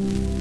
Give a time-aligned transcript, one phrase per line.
[0.00, 0.39] to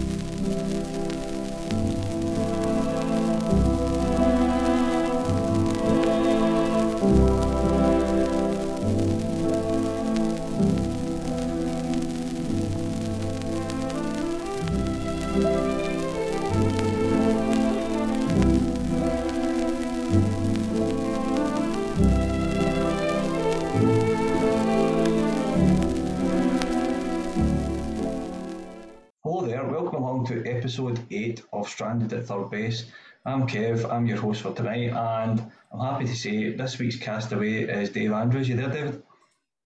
[31.79, 32.91] Stranded at Third Base.
[33.25, 37.61] I'm Kev, I'm your host for tonight, and I'm happy to say this week's castaway
[37.61, 38.49] is Dave Andrews.
[38.49, 39.01] You there, David?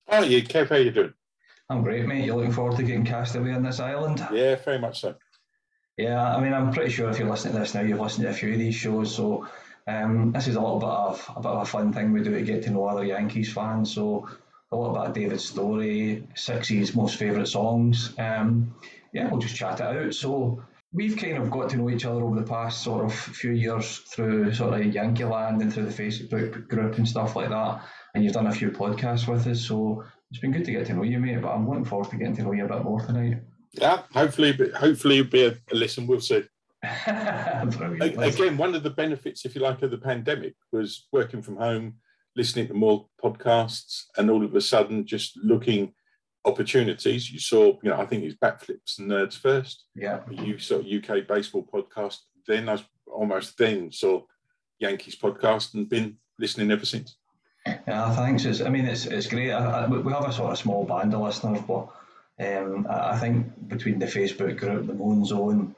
[0.07, 0.69] How are you, Kev?
[0.69, 1.15] How you doing?
[1.71, 2.23] I'm great, mate.
[2.23, 4.19] You're looking forward to getting castaway on this island?
[4.31, 5.15] Yeah, very much so.
[5.97, 8.29] Yeah, I mean, I'm pretty sure if you're listening to this now, you've listened to
[8.29, 9.47] a few of these shows, so
[9.87, 12.35] um, this is a little bit of a bit of a fun thing we do
[12.35, 13.91] to get to know other Yankees fans.
[13.91, 14.29] So
[14.71, 18.13] a little bit of David's story, Six's most favourite songs.
[18.19, 18.75] Um,
[19.13, 20.13] yeah, we'll just chat it out.
[20.13, 20.61] So
[20.93, 23.97] we've kind of got to know each other over the past sort of few years
[23.97, 27.81] through sort of Yankee Land and through the Facebook group and stuff like that.
[28.13, 30.93] And you've done a few podcasts with us, so it's been good to get to
[30.93, 31.41] know you, mate.
[31.41, 33.39] But I'm looking forward to getting to know you a bit more tonight.
[33.73, 36.05] Yeah, hopefully, hopefully it'll be a, a listen.
[36.05, 36.43] We'll see.
[37.07, 41.95] Again, one of the benefits, if you like, of the pandemic was working from home,
[42.35, 45.93] listening to more podcasts, and all of a sudden just looking
[46.45, 47.31] opportunities.
[47.31, 49.85] You saw, you know, I think it's Bat Flips and Nerds first.
[49.95, 50.21] Yeah.
[50.29, 52.19] You saw UK baseball podcast.
[52.47, 54.23] Then I almost then saw
[54.79, 57.15] Yankees podcast and been listening ever since.
[57.65, 58.43] Yeah, thanks.
[58.43, 59.51] It's, I mean, it's it's great.
[59.51, 61.87] I, I, we have a sort of small band of listeners, but
[62.39, 65.73] um, I think between the Facebook group, the Moon Zone,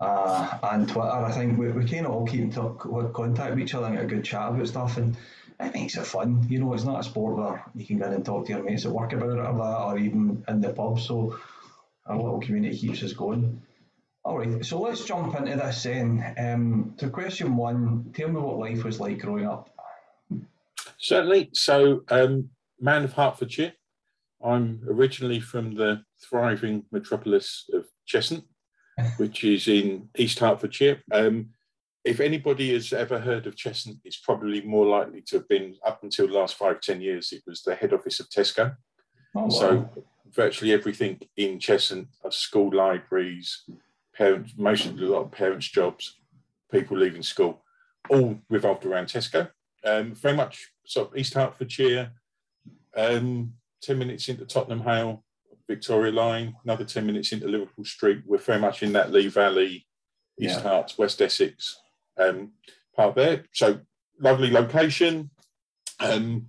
[0.00, 3.74] uh, and Twitter, I think we, we kind of all keep in contact with each
[3.74, 4.96] other and get a good chat about stuff.
[4.96, 5.16] And
[5.60, 6.46] it makes it fun.
[6.48, 8.62] You know, it's not a sport where you can go in and talk to your
[8.62, 11.00] mates at work about it or that, or even in the pub.
[11.00, 11.38] So
[12.06, 13.60] our little community keeps us going.
[14.24, 16.34] All right, so let's jump into this then.
[16.38, 19.70] Um, to question one, tell me what life was like growing up.
[20.98, 21.50] Certainly.
[21.54, 22.50] So, um,
[22.80, 23.72] man of Hertfordshire.
[24.44, 28.44] I'm originally from the thriving metropolis of Cheshunt,
[29.16, 31.02] which is in East Hertfordshire.
[31.12, 31.50] Um,
[32.08, 36.02] if anybody has ever heard of Cheshunt, it's probably more likely to have been up
[36.02, 38.74] until the last five, ten years, it was the head office of Tesco.
[39.34, 39.48] Oh, wow.
[39.48, 39.90] So
[40.32, 43.64] virtually everything in Cheshunt, school libraries,
[44.14, 46.16] parents, most of a lot of parents' jobs,
[46.72, 47.62] people leaving school,
[48.08, 49.50] all revolved around Tesco.
[49.84, 52.10] Um, very much sort of East Hertfordshire,
[52.96, 53.52] um,
[53.82, 55.22] 10 minutes into Tottenham Hale,
[55.68, 58.22] Victoria Line, another 10 minutes into Liverpool Street.
[58.24, 59.86] We're very much in that Lee Valley,
[60.40, 60.62] East yeah.
[60.62, 61.78] Herts, West Essex
[62.18, 62.52] um,
[62.96, 63.44] part there.
[63.52, 63.80] So
[64.20, 65.30] lovely location.
[66.00, 66.46] Um,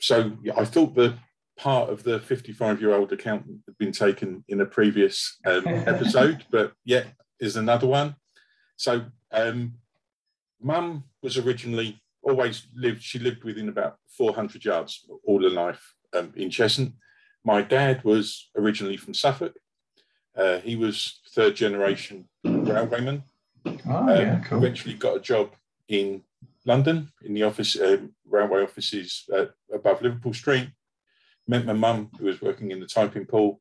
[0.00, 1.14] so yeah, I thought the
[1.56, 6.44] part of the 55 year old accountant had been taken in a previous um, episode,
[6.50, 7.04] but yeah,
[7.40, 8.16] is another one.
[8.76, 9.74] So um,
[10.60, 16.32] mum was originally always lived, she lived within about 400 yards all her life um,
[16.36, 16.92] in Cheshunt.
[17.44, 19.54] My dad was originally from Suffolk.
[20.36, 23.22] Uh, he was third generation railwayman.
[23.66, 24.58] Oh, yeah, um, cool.
[24.58, 25.52] Eventually got a job
[25.88, 26.22] in
[26.64, 30.68] London in the office, um, railway offices uh, above Liverpool Street.
[31.48, 33.60] Met my mum, who was working in the typing pool,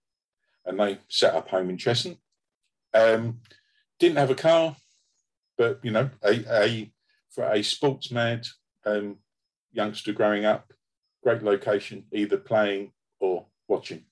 [0.66, 2.18] and they set up home in Cheshunt.
[2.94, 3.40] Um,
[4.00, 4.76] didn't have a car,
[5.58, 6.92] but you know, a, a
[7.32, 8.46] for a sports mad
[8.86, 9.18] um,
[9.72, 10.74] youngster growing up,
[11.24, 14.04] great location, either playing or watching.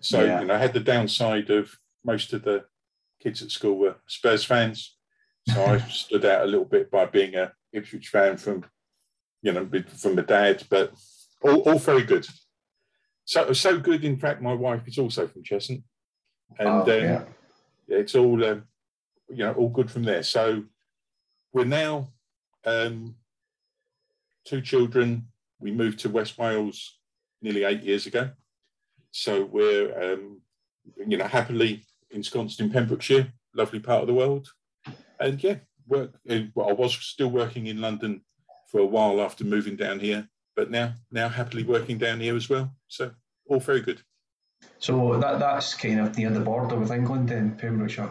[0.00, 0.40] So yeah.
[0.40, 2.64] you know, I had the downside of most of the
[3.20, 4.95] kids at school were Spurs fans,
[5.48, 8.64] so I stood out a little bit by being a Ipswich fan from,
[9.42, 10.92] you know, from the dad, but
[11.40, 12.26] all, all very good.
[13.24, 14.04] So so good.
[14.04, 15.82] In fact, my wife is also from Cheshunt,
[16.58, 17.24] and oh, um, yeah.
[17.88, 18.64] it's all um,
[19.28, 20.22] you know all good from there.
[20.22, 20.62] So
[21.52, 22.12] we're now
[22.64, 23.16] um,
[24.44, 25.26] two children.
[25.58, 26.98] We moved to West Wales
[27.42, 28.30] nearly eight years ago,
[29.10, 30.40] so we're um,
[31.04, 34.48] you know happily ensconced in Pembrokeshire, lovely part of the world
[35.20, 36.12] and yeah, work.
[36.54, 38.22] Well, I was still working in London
[38.68, 42.48] for a while after moving down here, but now now happily working down here as
[42.48, 42.74] well.
[42.88, 43.12] So
[43.48, 44.02] all very good.
[44.78, 48.10] So that that's kind of near the border with England in Pembrokeshire.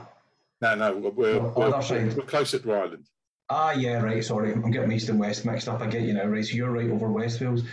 [0.62, 3.08] No, no, we're, we're, we're, we're closer to Ireland.
[3.50, 4.24] Ah, yeah, right.
[4.24, 5.82] Sorry, I'm getting east and west mixed up.
[5.82, 6.44] I get you now, right?
[6.44, 7.64] So you're right over West Wales.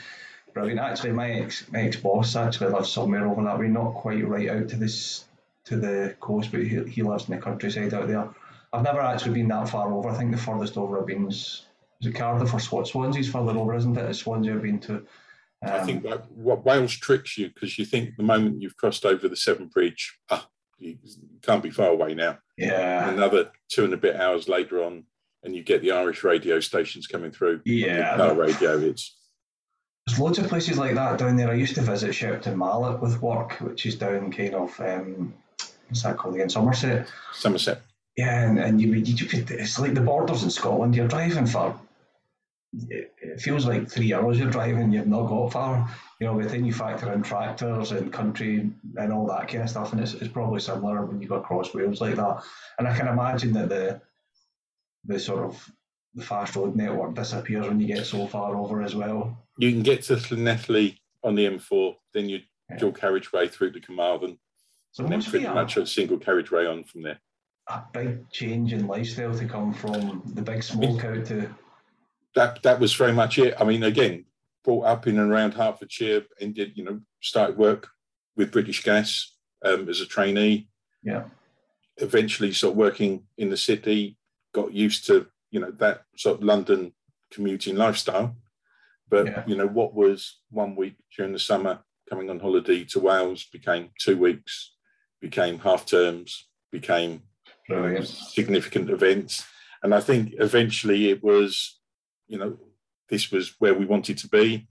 [0.53, 0.81] Brilliant.
[0.81, 4.51] Actually, my ex my ex boss actually lives somewhere over that way, not quite right
[4.51, 5.25] out to this
[5.65, 8.29] to the coast, but he, he lives in the countryside out there.
[8.73, 10.09] I've never actually been that far over.
[10.09, 11.67] I think the furthest over I've been is,
[12.01, 12.87] is it Cardiff or Swat?
[12.87, 14.09] Swansea's further over, isn't it?
[14.09, 14.95] It's Swansea I've been to.
[15.65, 19.05] Um, I think that what Wales tricks you because you think the moment you've crossed
[19.05, 20.49] over the Severn Bridge, ah,
[20.79, 20.99] you
[21.43, 22.39] can't be far away now.
[22.57, 23.11] Yeah.
[23.11, 25.05] Another two and a bit hours later on,
[25.45, 27.61] and you get the Irish radio stations coming through.
[27.65, 28.17] Yeah.
[28.17, 28.79] Car radio.
[28.79, 29.15] It's
[30.07, 31.51] There's loads of places like that down there.
[31.51, 35.35] I used to visit Shepton Mallet with work, which is down kind of um,
[35.89, 37.07] what's that called again, Somerset.
[37.33, 37.83] Somerset.
[38.17, 40.95] Yeah, and, and you, you could, it's like the borders in Scotland.
[40.95, 41.79] You're driving for
[42.75, 44.93] it feels like three hours you're driving.
[44.93, 45.91] You've not got far.
[46.21, 49.71] You know, but then you factor in tractors and country and all that kind of
[49.71, 52.43] stuff, and it's, it's probably similar when you go across Wales like that.
[52.79, 54.01] And I can imagine that the
[55.05, 55.71] the sort of
[56.15, 59.37] the fast road network disappears when you get so far over as well.
[59.59, 62.77] You can get to Llanelli on the M4, then you Yeah.
[62.79, 64.39] dual carriageway through to Carmarthen,
[64.93, 67.19] So and then pretty much a single carriageway on from there.
[67.73, 71.49] A big change in lifestyle to come from the big smoke out to
[72.35, 73.55] that that was very much it.
[73.61, 74.25] I mean, again,
[74.65, 77.89] brought up in and around Hertfordshire and did, you know, started work
[78.37, 79.35] with British Gas
[79.65, 80.69] um, as a trainee.
[81.03, 81.25] yeah
[81.99, 84.17] Eventually, sort of working in the city,
[84.55, 86.93] got used to, you know, that sort of London
[87.31, 88.37] commuting lifestyle.
[89.09, 89.45] But Yeah.
[89.47, 93.91] you know, what was one week during the summer coming on holiday to Wales became
[93.99, 94.75] two weeks,
[95.21, 97.23] became half terms, became
[97.69, 98.07] brilliant.
[98.09, 99.47] significant events.
[99.83, 101.81] And I think eventually it was,
[102.29, 102.57] you know,
[103.09, 104.69] this was where we wanted to be.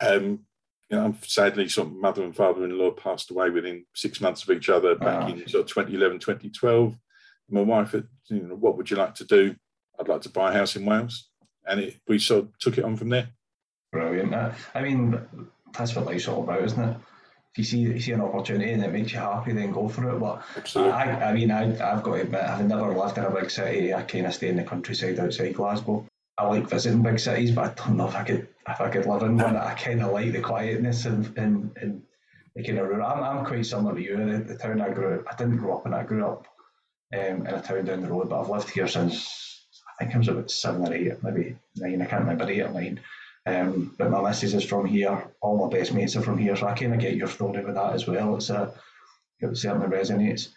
[0.00, 0.40] Um,
[0.88, 4.68] you know, sadly, sort of mother and father-in-law passed away within six months of each
[4.68, 5.28] other back Ah.
[5.28, 6.96] in sort of 2011, 2012.
[7.48, 9.54] My wife had, you know, what would you like to do?
[9.98, 11.28] I'd like to buy a house in Wales.
[11.66, 13.28] And it, we sort of took it on from there.
[13.92, 14.34] Brilliant.
[14.34, 15.20] I mean,
[15.76, 16.96] that's what life's all about, isn't it?
[17.52, 20.08] If you see you see an opportunity and it makes you happy, then go for
[20.08, 20.20] it.
[20.20, 20.92] But Absolutely.
[20.92, 23.92] I, I mean, I, I've got to admit, I've never lived in a big city.
[23.92, 26.06] I kind of stay in the countryside outside Glasgow.
[26.38, 29.06] I like visiting big cities, but I don't know if I could if I could
[29.06, 29.56] live in one.
[29.56, 32.02] I kind of like the quietness and and, and
[32.54, 33.06] the kind of rural.
[33.06, 34.16] I'm, I'm quite similar to you.
[34.16, 35.94] The, the town I grew up, I didn't grow up in.
[35.94, 36.46] I grew up
[37.12, 39.66] um, in a town down the road, but I've lived here since
[40.00, 42.00] I think I was about seven or eight, maybe nine.
[42.00, 43.00] I can't remember eight or nine.
[43.46, 45.24] Um, but my missus is from here.
[45.40, 47.74] All my best mates are from here, so I kind of get your story with
[47.74, 48.36] that as well.
[48.36, 48.72] It's a,
[49.40, 50.48] it certainly resonates.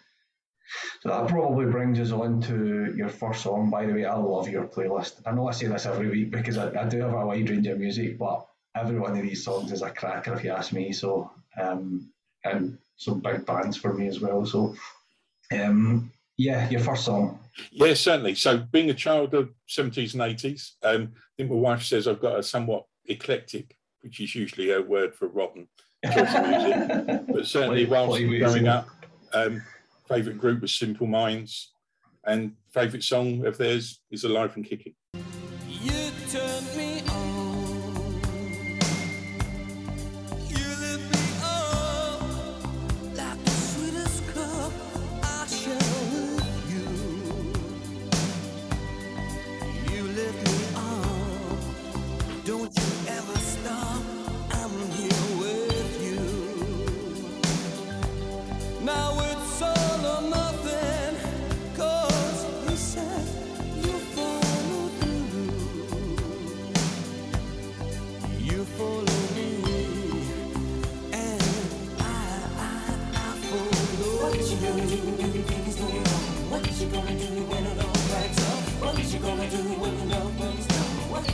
[1.00, 3.70] So that probably brings us on to your first song.
[3.70, 5.20] By the way, I love your playlist.
[5.26, 7.66] I know I say this every week because I, I do have a wide range
[7.66, 10.92] of music, but every one of these songs is a cracker if you ask me.
[10.92, 12.10] So, um,
[12.44, 14.44] and some big bands for me as well.
[14.46, 14.74] So,
[15.52, 17.38] um, yeah, your first song.
[17.70, 18.34] Yeah, certainly.
[18.34, 22.20] So, being a child of 70s and 80s, um, I think my wife says I've
[22.20, 25.68] got a somewhat eclectic, which is usually a word for rotten,
[26.04, 27.20] choice of music.
[27.34, 28.88] But certainly, whilst what are you growing up,
[29.32, 29.62] um,
[30.08, 31.72] favourite group was Simple Minds,
[32.24, 34.94] and favourite song of theirs is Alive and Kicking.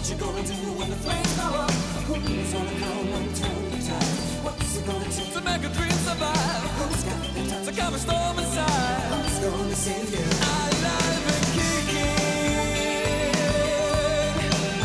[0.00, 1.70] What you gonna do when the flames go up?
[2.08, 4.16] Who's gonna come and turn the tide?
[4.40, 5.32] What's it gonna take?
[5.34, 6.70] To make a dream survive.
[6.80, 7.64] Who's got the time?
[7.66, 9.12] To calm a storm inside.
[9.12, 10.24] Who's gonna save you?
[10.24, 12.16] Alive and kicking.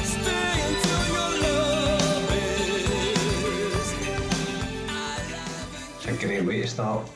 [0.03, 3.88] Stay until your love is.
[5.95, 7.07] It's a great way to start.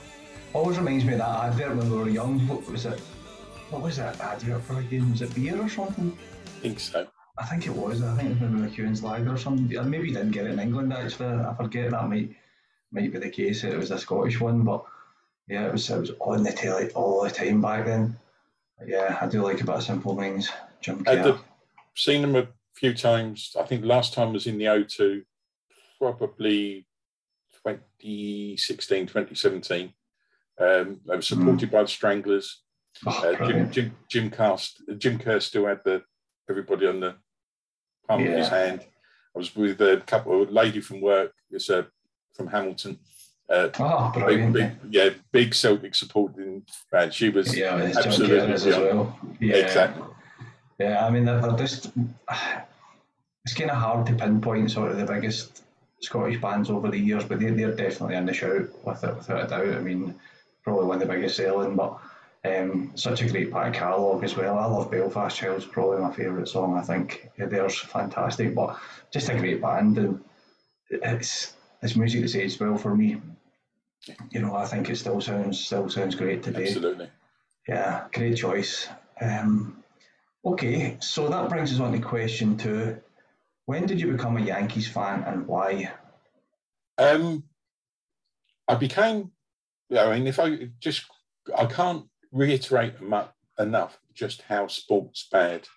[0.53, 2.39] Always reminds me of that advert when we were young.
[2.47, 3.01] What was it?
[3.71, 5.11] What was that advert for again?
[5.11, 6.17] Was it beer or something?
[6.45, 7.05] I think so.
[7.39, 8.03] I think it was.
[8.03, 9.77] I think it was maybe the Hewins Lager or something.
[9.77, 11.27] Or Maybe you didn't get it in England actually.
[11.27, 12.35] I forget that might
[12.91, 13.63] might be the case.
[13.63, 14.83] It was a Scottish one, but
[15.47, 18.17] yeah, it was it was on the telly all the time back then.
[18.77, 20.49] But yeah, I do like a of Simple Minds.
[20.81, 21.41] Jim I've
[21.95, 23.55] seen them a few times.
[23.59, 25.23] I think last time was in the O2,
[25.97, 26.87] probably
[27.65, 29.93] 2016, 2017.
[30.59, 32.63] Um, they were supported by the Stranglers.
[33.05, 33.71] Oh, Uh, Jim.
[33.71, 36.03] Jim, Jim Cast, Jim Kerr still had the
[36.49, 37.15] everybody on the
[38.09, 38.81] palm of his hand.
[39.35, 41.83] I was with a couple, a lady from work, it's uh,
[42.33, 42.99] from Hamilton.
[43.49, 47.13] Uh, Oh, big, big, yeah, big Celtic supporting band.
[47.13, 49.17] She was yeah, absolutely as well.
[49.39, 49.55] Yeah.
[49.55, 50.03] Exactly.
[50.79, 51.91] Yeah, I mean, they're, they're just.
[53.45, 55.63] It's kind of hard to pinpoint sort of the biggest
[56.01, 59.45] Scottish bands over the years, but they're, they're definitely in the shout with it, without
[59.45, 59.75] a doubt.
[59.75, 60.13] I mean,
[60.61, 61.97] probably one of the biggest selling, but
[62.45, 64.57] um, such a great back catalogue as well.
[64.57, 66.77] I love Belfast Child's probably my favourite song.
[66.77, 68.77] I think theirs fantastic, but
[69.11, 70.23] just a great band and
[70.89, 73.21] it's it's music that's aged well for me.
[74.31, 76.67] You know, I think it still sounds still sounds great today.
[76.67, 77.09] Absolutely.
[77.67, 78.87] Yeah, great choice.
[79.21, 79.83] Um,
[80.45, 82.97] okay, so that brings us on to question two.
[83.65, 85.91] When did you become a Yankees fan and why?
[86.97, 87.43] Um,
[88.67, 89.31] I became,
[89.89, 91.03] yeah, I mean, if I just,
[91.55, 92.93] I can't reiterate
[93.57, 95.67] enough just how sports bad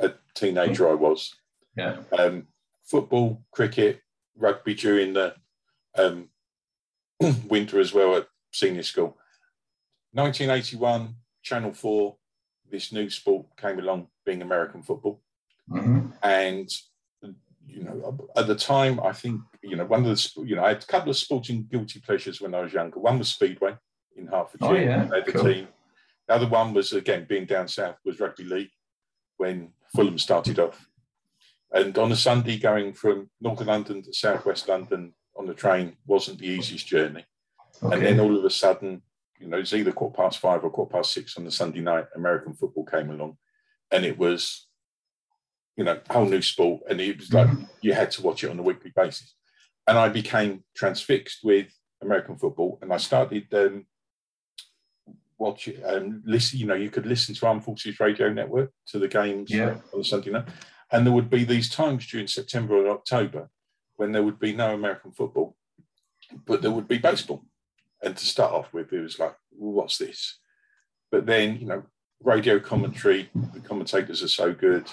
[0.00, 1.34] a teenager I was.
[1.76, 1.98] Yeah.
[2.18, 2.46] Um,
[2.84, 4.00] football, cricket,
[4.36, 5.34] rugby during the
[5.96, 6.28] um,
[7.48, 9.16] winter as well at senior school.
[10.12, 12.16] 1981, Channel 4,
[12.70, 15.20] this new sport came along, being American football.
[15.70, 16.68] hmm and
[17.66, 20.68] you know at the time i think you know one of the you know i
[20.68, 23.76] had a couple of sporting guilty pleasures when i was younger one was speedway
[24.16, 25.08] in hertfordshire Oh, yeah.
[25.12, 25.44] I had a Cool.
[25.44, 25.68] team
[26.28, 28.70] the other one was again being down south was rugby league
[29.38, 30.86] when fulham started off
[31.72, 36.38] and on a sunday going from northern london to southwest london on the train wasn't
[36.38, 37.24] the easiest journey
[37.82, 39.02] and then all of a sudden,
[39.38, 42.06] you know, it's either quarter past five or quarter past six on the Sunday night,
[42.14, 43.36] American football came along.
[43.90, 44.66] And it was,
[45.76, 46.82] you know, a whole new sport.
[46.88, 47.48] And it was like
[47.80, 49.34] you had to watch it on a weekly basis.
[49.86, 51.68] And I became transfixed with
[52.02, 52.78] American football.
[52.82, 53.86] And I started um,
[55.38, 58.98] watch it, um, listen, you know, you could listen to Armed Forces Radio Network to
[58.98, 59.80] the games Yeah.
[59.92, 60.48] on the Sunday night.
[60.90, 63.50] And there would be these times during September or October
[63.96, 65.56] when there would be no American football,
[66.46, 67.44] but there would be baseball.
[68.02, 70.38] And to start off with, it was like, well, what's this?
[71.10, 71.84] But then, you know,
[72.22, 74.86] radio commentary, the commentators are so good.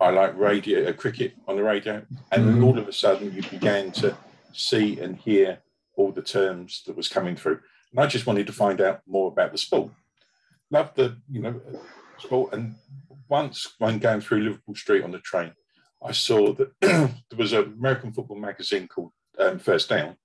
[0.00, 2.04] I like radio, uh, cricket on the radio.
[2.30, 2.64] And then Mhm.
[2.64, 4.16] all of a sudden, you began to
[4.52, 5.62] see and hear
[5.94, 7.60] all the terms that was coming through.
[7.92, 9.92] And I just wanted to find out more about the sport.
[10.70, 11.60] Loved the, you know,
[12.18, 12.54] sport.
[12.54, 12.74] And
[13.28, 15.52] once when going through Liverpool Street on the train,
[16.02, 20.16] I saw that there was an American football magazine called um, First Down.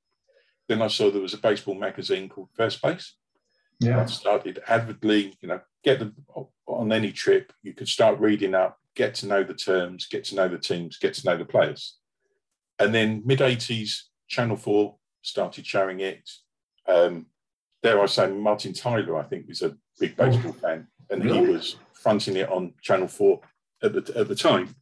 [0.67, 3.15] Then I saw there was a baseball magazine called First Base.
[3.79, 4.01] Yeah.
[4.01, 6.15] I started avidly, you know, get them
[6.65, 7.53] on any trip.
[7.61, 10.97] You could start reading up, get to know the terms, get to know the teams,
[10.97, 11.97] get to know the players.
[12.79, 16.29] And then mid 80s, Channel 4 started showing it.
[16.87, 17.27] Um,
[17.87, 21.77] dare I say, Martin Tyler, I think, was a big baseball fan, and he was
[21.93, 23.39] fronting it on Channel 4
[23.83, 24.75] at the, at the time.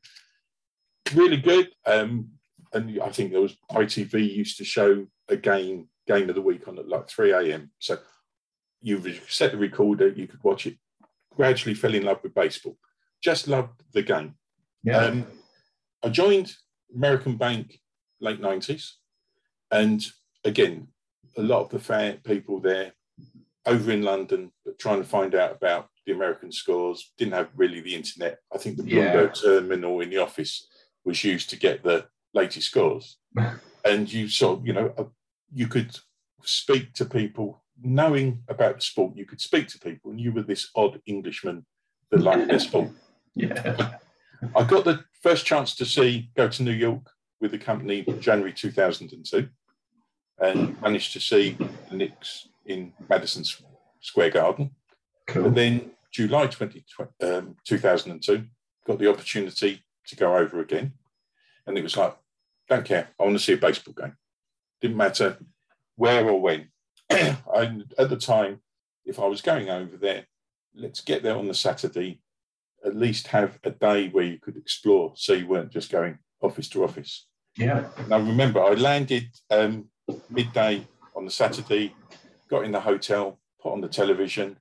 [1.13, 1.69] Really good.
[1.85, 2.29] Um,
[2.73, 6.67] and I think there was ITV used to show a game game of the week
[6.67, 7.71] on at like 3 a.m.
[7.79, 7.97] So
[8.81, 10.77] you set the recorder, you could watch it.
[11.35, 12.77] Gradually fell in love with baseball.
[13.23, 14.35] Just loved the game.
[14.83, 14.97] Yeah.
[14.97, 15.25] Um,
[16.03, 16.53] I joined
[16.93, 17.79] American Bank
[18.19, 18.91] late 90s.
[19.71, 20.05] And
[20.43, 20.89] again,
[21.37, 22.93] a lot of the fan people there
[23.65, 27.81] over in London, but trying to find out about the American scores, didn't have really
[27.81, 28.37] the internet.
[28.53, 29.13] I think the Yeah.
[29.15, 30.67] Bloomberg terminal in the office
[31.03, 33.17] was used to get the latest scores.
[33.85, 35.05] and you sort of, you know, uh,
[35.53, 35.97] you could
[36.43, 39.15] speak to people knowing about the sport.
[39.17, 41.65] You could speak to people, and you were this odd Englishman
[42.11, 42.89] that liked their sport.
[43.35, 43.95] yeah.
[44.55, 47.09] I got the first chance to see go to New York
[47.41, 49.49] with the company January 2002
[50.39, 51.57] and managed to see
[51.89, 53.43] the Knicks in Madison
[54.01, 54.71] Square Garden.
[55.27, 55.47] Cool.
[55.47, 56.83] And then July 20,
[57.21, 58.45] um, 2002,
[58.85, 60.93] got the opportunity to go over again.
[61.65, 62.15] And it was like,
[62.69, 63.09] don't care.
[63.19, 64.15] I want to see a baseball game.
[64.81, 65.37] Didn't matter
[65.95, 66.69] where or when.
[67.11, 68.61] I, at the time,
[69.05, 70.25] if I was going over there,
[70.75, 72.21] let's get there on the Saturday,
[72.83, 76.69] at least have a day where you could explore so you weren't just going office
[76.69, 77.27] to office.
[77.57, 77.87] Yeah.
[78.07, 79.89] Now, remember, I landed um,
[80.29, 80.85] midday
[81.15, 81.95] on the Saturday,
[82.49, 84.57] got in the hotel, put on the television,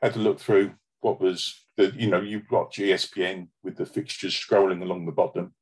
[0.00, 4.34] had to look through what was the, you know, you've got ESPN with the fixtures
[4.34, 5.54] scrolling along the bottom.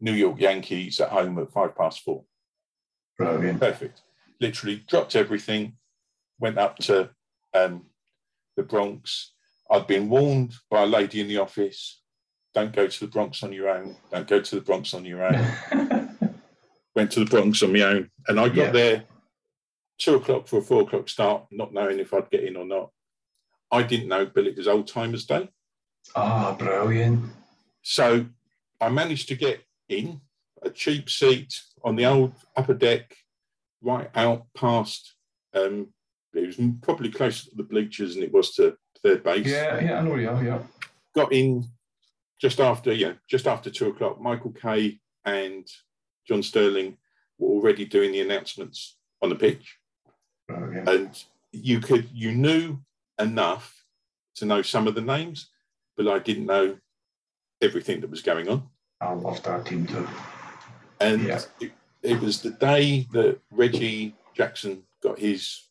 [0.00, 2.24] New York Yankees at home at five past four.
[3.16, 3.60] Brilliant.
[3.60, 4.02] Perfect.
[4.40, 5.76] Literally dropped everything,
[6.38, 7.10] went up to
[7.54, 7.86] um,
[8.56, 9.32] the Bronx.
[9.70, 12.02] I'd been warned by a lady in the office
[12.56, 13.96] don't go to the Bronx on your own.
[14.10, 15.34] Don't go to the Bronx on your own.
[16.96, 18.70] went to the Bronx on my own, and I got Yeah.
[18.72, 19.04] there
[19.98, 22.90] two o'clock for a four o'clock start, not knowing if I'd get in or not.
[23.70, 25.48] I didn't know, but it was Old Timers Day,
[26.14, 27.30] Ah, brilliant.
[27.82, 28.26] so
[28.80, 30.20] I managed to get in
[30.62, 33.14] a cheap seat on the old upper deck,
[33.82, 35.14] right out past.
[35.54, 35.92] Um,
[36.34, 39.46] it was probably closer to the bleachers than it was to third base.
[39.46, 40.62] Yeah, yeah, I know you are, yeah.
[41.14, 41.64] Got in
[42.40, 44.20] just after, yeah, just after two o'clock.
[44.20, 45.66] Michael Kay and
[46.26, 46.96] John Sterling
[47.38, 49.78] were already doing the announcements on the pitch.
[50.48, 50.88] Brilliant.
[50.88, 52.78] and you could you knew
[53.18, 53.84] enough
[54.36, 55.50] to know some of the names,
[55.96, 56.76] but I didn't know
[57.60, 58.68] everything that was going on.
[59.00, 60.06] I loved our team too.
[61.00, 61.40] And Yeah.
[61.60, 65.62] it, it was the day that Reggie Jackson got his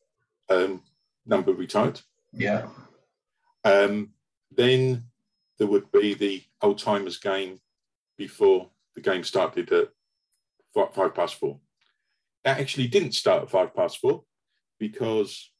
[0.50, 0.81] um,
[1.25, 2.01] number retired.
[2.33, 2.67] Yeah,
[3.63, 4.12] Um,
[4.51, 5.05] then
[5.57, 7.62] there would be the old timers game
[8.17, 9.89] before the game started at
[10.75, 11.60] five, five past four.
[12.44, 14.24] That actually didn't start at five past four
[14.79, 15.51] because,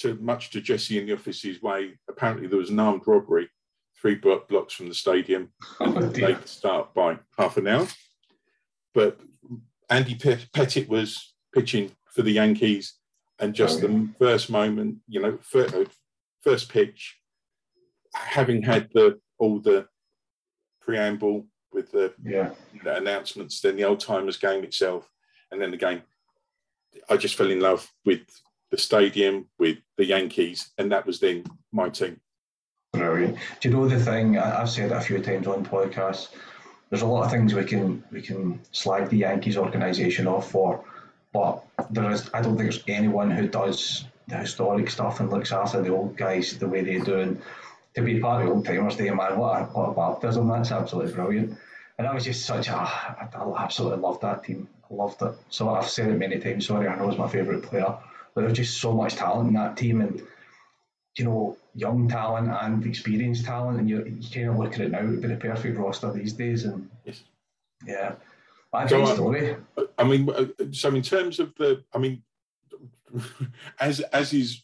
[0.00, 3.48] to much to Jesse in the office's way, apparently there was an armed robbery
[4.00, 5.50] three blo- blocks from the stadium.
[5.80, 7.86] Oh, they could start by half an hour.
[8.94, 9.20] But
[9.88, 12.94] Andy Pettitte was pitching for the Yankees,
[13.38, 15.84] and just Oh, the first moment, you know, uh,
[16.42, 17.16] first pitch,
[18.14, 19.86] having had the all the
[20.80, 22.50] preamble with the yeah.
[22.72, 25.10] you know, announcements, then the old timers game itself,
[25.50, 26.02] and then the game.
[27.10, 28.20] I just fell in love with
[28.70, 32.20] the stadium, with the Yankees, and that was then my team.
[32.92, 33.36] Brilliant.
[33.60, 34.38] Do you know the thing?
[34.38, 36.28] I've said it a few times on podcasts.
[36.90, 40.82] There's a lot of things we can we can slag the Yankees organisation off for,
[41.32, 42.30] but there is.
[42.32, 46.16] I don't think there's anyone who does the historic stuff and looks after the old
[46.16, 47.18] guys the way they do.
[47.18, 47.42] And
[47.98, 50.48] to be part of the old timers day, man, what a, what a baptism!
[50.48, 51.58] That's absolutely brilliant.
[51.98, 52.74] And that was just such a.
[52.74, 54.68] I, I absolutely loved that team.
[54.90, 55.34] I loved it.
[55.50, 56.66] So I've said it many times.
[56.66, 57.94] Sorry, I know it's my favourite player,
[58.34, 60.22] but there's just so much talent in that team and
[61.18, 64.90] you know, young talent and experienced talent, and you, you kind of look at it
[64.92, 66.64] now, it would be the perfect roster these days.
[66.64, 67.24] And Yes.
[67.84, 68.14] yeah,
[68.72, 69.56] a So, story.
[69.98, 72.22] I mean, uh, so in terms of the, I mean,
[73.80, 74.62] as as is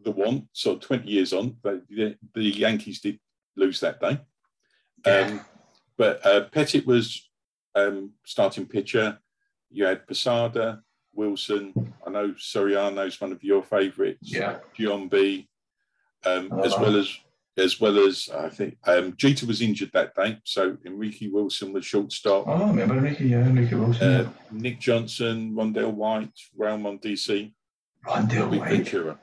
[0.00, 0.48] the one.
[0.52, 3.18] so twenty years on, but the, the Yankees did
[3.56, 4.20] lose that day.
[5.06, 5.18] Yeah.
[5.18, 5.40] Um,
[5.96, 7.28] but uh, Pettitte was
[7.74, 9.18] um, starting pitcher.
[9.70, 10.82] You had Posada,
[11.14, 11.72] Wilson.
[12.06, 14.18] I know Soriano's one of your favourites.
[14.22, 15.48] Yeah, Giambi.
[16.26, 17.18] Um, as well as
[17.56, 21.86] as well as I think um, Jeter was injured that day, so Enrique Wilson was
[21.86, 22.48] shortstop.
[22.48, 24.08] oh, I remember Ricky, yeah, Ricky Wilson.
[24.08, 27.52] Uh, Nick Johnson, Rondell White, Raul Mondesi,
[28.06, 29.18] Rondell Big White, Ventura.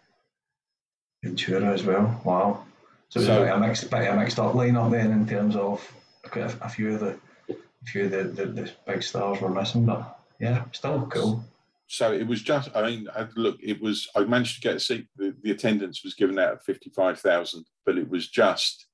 [1.24, 2.22] Ventura as well.
[2.26, 2.65] Wow.
[3.10, 5.28] So it was So- like a mixed, bit of a mixed up lineup then in
[5.28, 5.82] terms of
[6.24, 9.50] quite a, a few of the, a few of the, the, the big stars were
[9.50, 11.44] missing, but yeah, still cool.
[11.88, 14.80] So it was just, I mean, I, look, it was, I managed to get a
[14.80, 15.08] seat.
[15.17, 18.86] The, the attendance was given out at 55,000, but it was just,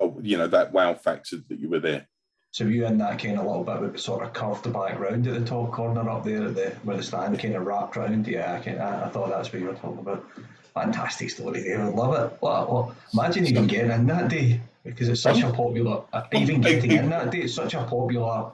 [0.00, 2.08] oh, you know, that wow factor that you were there.
[2.52, 5.34] So you in that kind of little bit with sort of curved back round at
[5.34, 8.26] the top corner up there at the where the stand kind of wrapped round.
[8.26, 10.26] Yeah, I, can, I, I thought that's what you were talking about.
[10.74, 11.94] Fantastic story, David.
[11.94, 12.36] Love it.
[12.40, 16.02] What, what, imagine even getting in that day because it's such a popular.
[16.32, 18.50] Even getting in that day, it's such a popular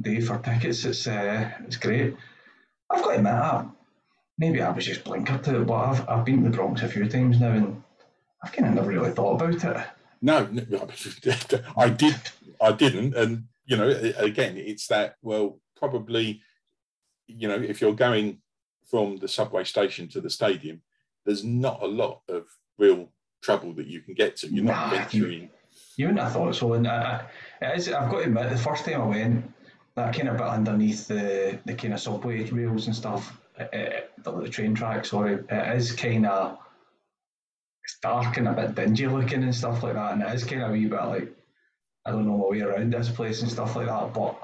[0.00, 0.84] day for tickets.
[0.84, 2.16] It's uh, it's great.
[2.90, 3.64] I've got to admit, I,
[4.38, 6.88] maybe I was just blinkered to it, but I've I've been to the Bronx a
[6.88, 7.82] few times now, and
[8.42, 9.86] I've kind of never really thought about it.
[10.22, 10.88] No, no,
[11.76, 12.16] I did,
[12.60, 13.14] I didn't.
[13.16, 16.40] And, you know, again, it's that, well, probably,
[17.26, 18.38] you know, if you're going
[18.88, 20.80] from the subway station to the stadium,
[21.26, 22.44] there's not a lot of
[22.78, 23.10] real
[23.42, 24.48] trouble that you can get to.
[24.48, 25.50] You're not Nah, venturing.
[25.96, 26.74] You wouldn't have thought so.
[26.74, 27.26] And I,
[27.60, 29.52] I, is, I've got to admit, the first time I went,
[29.96, 33.66] that kind of bit underneath the, the kind of subway rails and stuff, uh,
[34.22, 36.58] the, the train track, sorry, it is kind of
[37.84, 40.12] it's dark and a bit dingy looking and stuff like that.
[40.12, 41.36] And it is kind of a wee bit like,
[42.04, 44.14] I don't know my way around this place and stuff like that.
[44.14, 44.38] But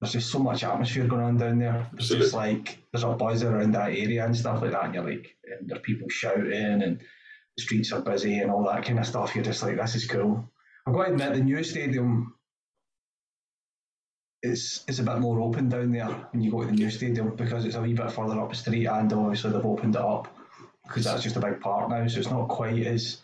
[0.00, 1.88] there's just so much atmosphere going on down there.
[1.94, 4.84] It's just like, there's a buzz around that area and stuff like that.
[4.84, 7.00] And you're like, and there are people shouting and
[7.56, 9.34] the streets are busy and all that kind of stuff.
[9.34, 10.50] You're just like, this is cool.
[10.86, 12.34] I've got to admit, the new stadium
[14.42, 17.34] is is a bit more open down there when you go to the new stadium
[17.34, 20.33] because it's a wee bit further up the street and obviously they've opened it up
[20.86, 23.18] because that's just a big park now, so it's not quite as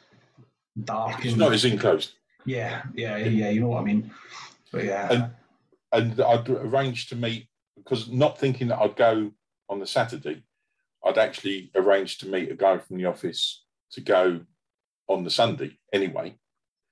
[0.85, 1.19] dark.
[1.21, 2.13] It's and- not as enclosed.
[2.45, 3.51] yeah, yeah, yeah.
[3.51, 4.11] You know what I mean?
[4.73, 5.31] But yeah, And-
[5.93, 9.33] and I'd arranged to meet because not thinking that I'd go
[9.69, 10.43] on the Saturday,
[11.05, 14.45] I'd actually arranged to meet a guy from the office to go
[15.09, 16.37] on the Sunday anyway.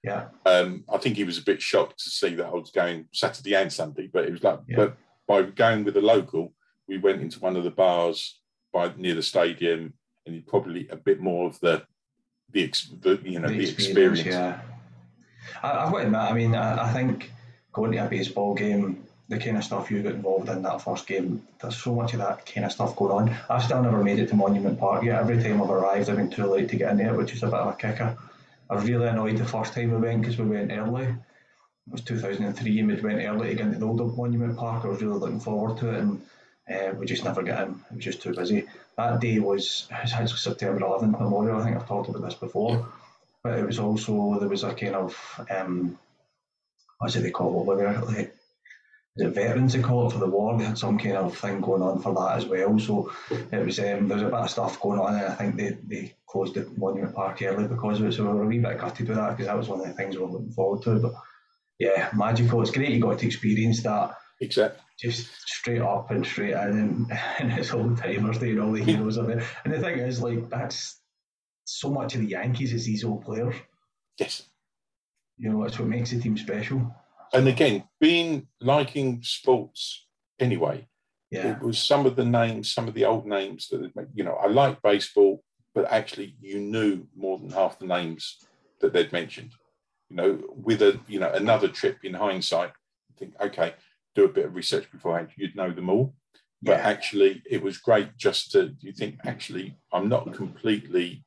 [0.05, 3.09] yeah, Um, I think he was a bit shocked to see that I was going
[3.13, 4.77] Saturday and Sunday, but it was like, Yeah.
[4.77, 6.55] but by going with a local,
[6.87, 8.41] we went into one of the bars
[8.73, 9.95] by near the stadium,
[10.29, 11.83] and you probably a bit more of the
[12.53, 14.25] the, ex, the you know the, experience.
[14.25, 14.61] Yeah,
[15.63, 16.21] I, I've got to admit.
[16.21, 17.33] I mean, I, I think
[17.73, 21.07] going to a baseball game, the kind of stuff you got involved in that first
[21.07, 23.37] game, there's so much of that kind of stuff going on.
[23.51, 25.21] I've still never made it to Monument Park yet.
[25.21, 27.47] Every time I've arrived, I've been too late to get in there, which is a
[27.47, 28.17] bit of a kicker.
[28.71, 31.05] I was really annoyed the first time we went because we went early.
[31.05, 34.85] It was 2003 and we went early to get into the old Monument Park.
[34.85, 36.23] I was really looking forward to it and
[36.71, 37.83] uh, we just never got in.
[37.91, 38.67] It was just too busy.
[38.99, 41.61] That day was it was actually September 11th Memorial.
[41.61, 42.87] I think I've talked about this before,
[43.43, 45.17] but it was also there was a kind of
[45.51, 45.99] um,
[46.99, 47.65] what's it they call it?
[47.65, 48.35] Where they're like,
[49.17, 50.59] it veterans they call it for the war?
[50.59, 52.79] They had some kind of thing going on for that as well.
[52.79, 55.57] So it was um, there was a bit of stuff going on, and I think
[55.57, 58.13] they, they closed the Monument Park early because of it.
[58.13, 59.93] So we were a wee bit gutted with that because that was one of the
[59.93, 60.99] things we were looking forward to.
[60.99, 61.15] But
[61.79, 62.63] yeah, magical.
[62.63, 64.81] It's great you got to experience that Exactly.
[64.99, 69.19] Just straight up and straight in, and, and it's old timers doing all the heroes
[69.19, 69.45] are there.
[69.65, 71.01] And the thing is, like that's
[71.65, 73.55] so much of the Yankees is these old players.
[74.19, 74.43] Yes.
[75.37, 76.95] You know, that's what makes the team special.
[77.33, 80.07] And again, being liking sports
[80.41, 80.89] anyway,
[81.31, 84.35] Yeah, it was some of the names, some of the old names that, you know,
[84.35, 88.39] I like baseball, but actually you knew more than half the names
[88.81, 89.53] that they'd mentioned.
[90.09, 92.73] You know, with a, you know, another trip in hindsight,
[93.19, 93.75] think, okay,
[94.19, 96.07] do a bit of research beforehand, you'd know them all.
[96.61, 101.25] But yeah, actually, it was great just to, you think, actually, I'm not completely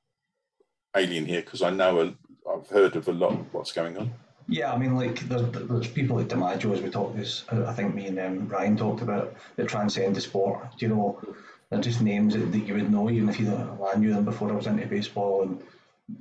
[0.94, 2.06] alien here because I know, a,
[2.52, 4.12] I've heard of a lot of what's going on.
[4.48, 4.74] yeah.
[4.74, 7.46] I mean, like there's, there's people like DiMaggio, as we talked this.
[7.50, 10.58] I think me and um, Ryan talked about that transcend the sport.
[10.78, 11.22] Do you know?
[11.70, 13.46] They're just names that, that you would know, even if you
[13.80, 15.64] well, I knew them before I was into baseball, and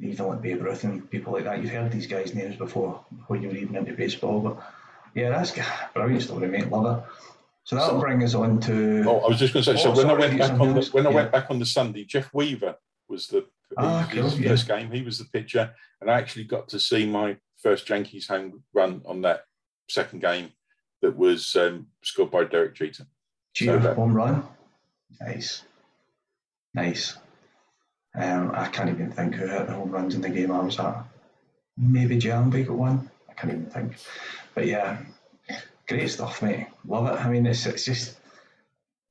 [0.01, 1.61] even like Babe Ruth and people like that.
[1.61, 4.39] You've heard these guys' names before before you were even into baseball.
[4.39, 4.63] But
[5.15, 5.53] yeah, that's
[5.95, 6.71] brilliant story, mate.
[6.71, 7.05] Love it.
[7.65, 9.05] So that'll So- bring us on to.
[9.07, 9.83] Oh, I was just going to say.
[9.83, 11.15] so when I went back on the, when I Yeah.
[11.17, 12.77] went back on the Sunday, Jeff Weaver
[13.09, 13.47] was the
[13.77, 14.49] Ah, cool, yeah.
[14.49, 14.91] first game.
[14.91, 19.03] He was the pitcher, and I actually got to see my first Yankees home run
[19.05, 19.45] on that
[19.89, 20.51] second game
[21.03, 23.07] that was um, scored by Derek Jeter.
[23.55, 24.45] Cheer So that- home run.
[25.21, 25.63] Nice.
[26.75, 27.17] Nice.
[28.15, 30.79] Um, I can't even think who hit the home runs in the game I was
[30.81, 31.05] at.
[31.77, 33.10] Maybe Giambi got one.
[33.41, 33.97] I can't even think.
[34.55, 34.99] But yeah,
[35.89, 36.67] great stuff, mate.
[36.87, 37.25] Love it.
[37.25, 38.19] I mean, it's, it's just,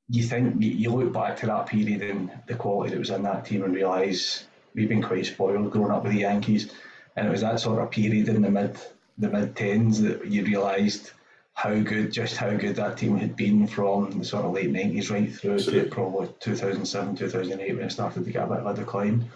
[0.07, 3.23] you think, you, you look back to that period and the quality that was in
[3.23, 6.71] that team and realise we've been quite spoiled growing up with the Yankees.
[7.15, 8.77] And it was that sort of period in the mid
[9.17, 11.11] the mid tens that you realised
[11.53, 15.09] how good, just how good that team had been from the sort of late nineties
[15.09, 15.89] right through Absolutely.
[15.89, 18.59] to probably two thousand seven, two thousand eight when it started to get a bit
[18.59, 19.29] of a decline.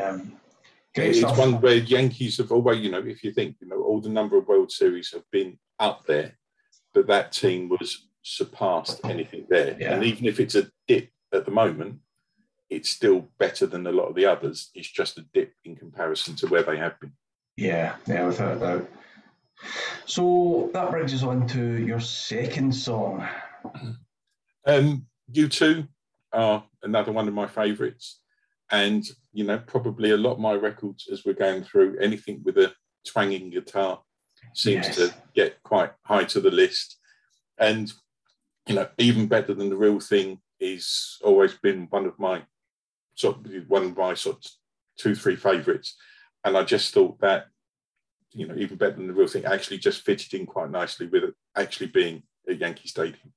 [0.00, 0.32] Um,
[0.96, 4.08] It's one where Yankees have always, you know, if you think, you know, all the
[4.08, 6.38] number of World Series have been up there,
[6.92, 9.76] but that team was surpassed anything there.
[9.78, 9.94] Yeah.
[9.94, 11.98] And even if it's a dip at the moment,
[12.70, 14.70] it's still better than a lot of the others.
[14.74, 17.12] It's just a dip in comparison to where they have been.
[17.56, 18.90] Yeah, yeah, without a doubt.
[20.06, 23.26] So that brings us on to your second song.
[24.66, 25.86] Um, U2
[26.32, 28.20] are another one of my favourites,
[28.70, 32.56] and you know probably a lot of my records as we're going through anything with
[32.58, 32.72] a
[33.06, 34.00] twanging guitar
[34.54, 34.96] seems Yes.
[34.96, 36.98] to get quite high to the list,
[37.58, 37.92] and
[38.66, 42.42] you know even better than the real thing is always been one of my
[43.14, 44.50] sort of one of my sort of
[44.98, 45.96] two three favourites,
[46.44, 47.46] and I just thought that
[48.32, 51.24] you know even better than the real thing actually just fitted in quite nicely with
[51.24, 53.32] it actually being at Yankee Stadium.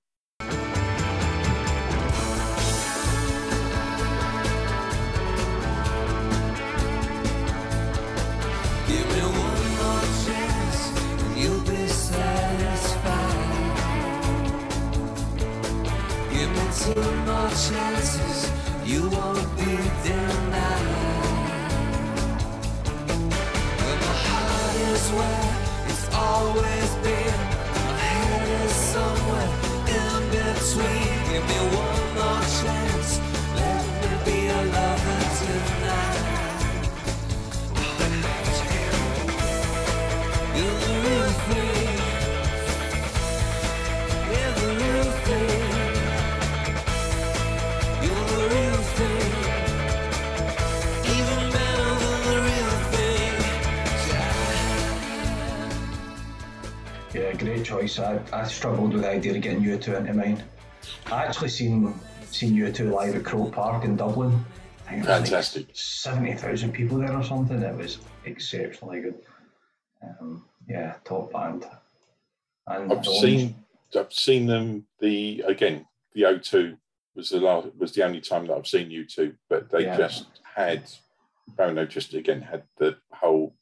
[17.57, 18.51] Chances,
[18.85, 19.73] you won't be
[20.05, 20.87] denied.
[23.79, 25.49] Well, my heart is where
[25.89, 27.39] it's always been.
[27.73, 29.49] My head is somewhere
[29.99, 31.17] in between.
[31.31, 31.86] Give me one
[57.57, 57.99] great choice.
[57.99, 60.43] I, I struggled with the idea of getting U2 into mine.
[61.07, 61.93] I actually seen
[62.29, 64.45] seen U2 live at Croke Park in Dublin.
[64.87, 65.67] I think it was like Fantastic.
[65.73, 67.61] seventy thousand people there or something.
[67.61, 69.15] It was exceptionally good.
[70.03, 71.65] Um, yeah, top band.
[72.67, 73.55] And I've seen
[73.97, 76.77] I've seen them the again the O2
[77.15, 79.97] was the last was the only time that I've seen U2, but they Yeah.
[79.97, 80.83] just had
[81.57, 83.53] Bono just again had the whole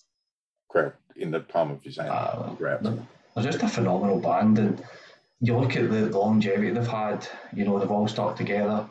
[0.69, 2.57] crowd in the palm of his hand.
[2.57, 2.87] Grabbed.
[3.35, 4.83] They're just a phenomenal band, and
[5.41, 7.27] you look at the longevity they've had.
[7.53, 8.87] You know, they've all stuck together.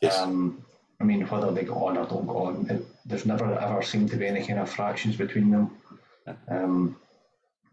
[0.00, 0.18] Yes.
[0.18, 0.64] Um,
[1.00, 4.10] I mean, whether they go on or don't go on, it, there's never ever seemed
[4.10, 5.70] to be any kind of fractions between them.
[6.48, 6.96] Um,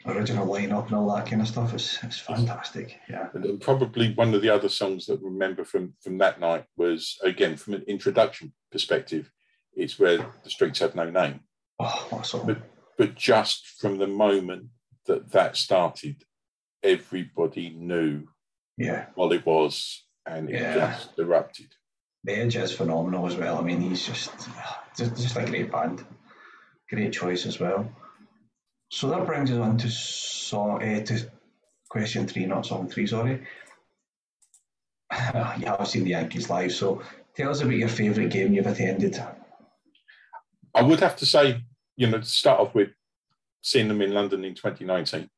[0.06, 1.74] original lineup and all that kind of stuff.
[1.74, 3.00] It's it's fantastic.
[3.10, 3.30] Yeah.
[3.34, 7.18] And probably one of the other songs that I remember from from that night was
[7.24, 9.32] again from an introduction perspective,
[9.76, 11.42] it's where the streets have no name.
[11.80, 12.46] Oh, what a song.
[12.46, 12.60] But
[12.98, 14.66] but just from the moment
[15.08, 16.24] that that started,
[16.84, 18.28] everybody knew
[18.78, 19.08] Yeah.
[19.16, 20.74] what it was, and it Yeah.
[20.76, 21.74] just erupted.
[22.24, 23.58] The Edge is phenomenal as well.
[23.58, 24.32] I mean, he's just
[24.98, 26.06] just, just a great band.
[26.90, 27.90] Great choice as well.
[28.92, 31.32] So that brings us on to song uh, to
[31.90, 33.08] question three, not song three.
[33.08, 33.48] Sorry.
[35.12, 37.02] you have seen the Yankees live, so
[37.36, 39.22] tell us about your favourite game you've attended.
[40.74, 41.64] I would have to say,
[41.98, 42.90] you know, to start off with
[43.62, 45.30] seeing them in London in 2019.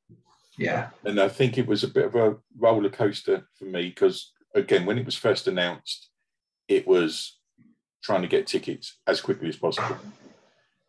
[0.58, 4.32] Yeah, And I think it was a bit of a roller coaster for me because,
[4.54, 6.10] again, when it was first announced,
[6.68, 7.40] it was
[8.04, 9.98] trying to get tickets as quickly as possible.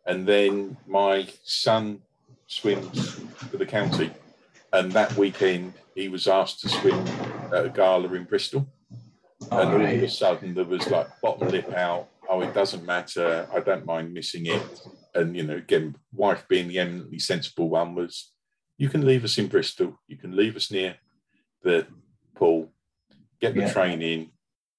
[0.07, 2.03] And then my son
[2.47, 3.21] swims
[3.51, 4.11] for the county,
[4.73, 7.07] and that weekend he was asked to swim
[7.53, 8.67] at a gala in Bristol.
[9.51, 12.09] and all of a sudden there was like bottom lip out.
[12.29, 13.49] Oh, it doesn't matter.
[13.55, 14.63] I don't mind missing it.
[15.15, 18.33] And you know, again, wife being the eminently sensible one was,
[18.79, 20.01] you can leave us in Bristol.
[20.09, 20.97] You can leave us near
[21.63, 21.87] the
[22.35, 22.73] pool.
[23.41, 23.73] Get the Yeah.
[23.73, 24.31] train in.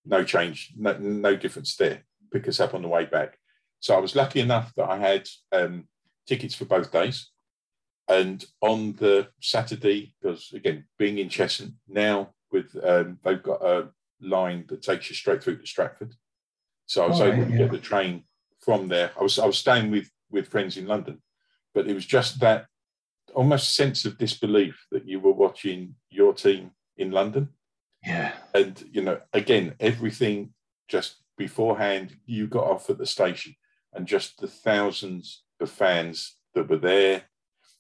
[0.04, 0.74] No change.
[0.78, 2.04] No, no difference there.
[2.32, 3.38] Pick us up on the way back.
[3.80, 5.88] So I was lucky enough that I had um,
[6.28, 7.32] tickets for both days.
[8.08, 13.90] And on the Saturday, because again, being in Cheshunt now with um, they've got a
[14.22, 16.14] line that takes you straight through to Stratford.
[16.86, 18.26] So I was Oh, able right, to get the train
[18.60, 19.12] from there.
[19.20, 21.22] I was I was staying with with friends in London,
[21.74, 22.68] but it was just that
[23.34, 27.50] almost sense of disbelief that you were watching your team in London.
[28.06, 30.54] yeah, And you know, again, everything
[30.88, 33.56] just beforehand, you got off at the station,
[33.94, 37.24] and just the thousands of fans that were there.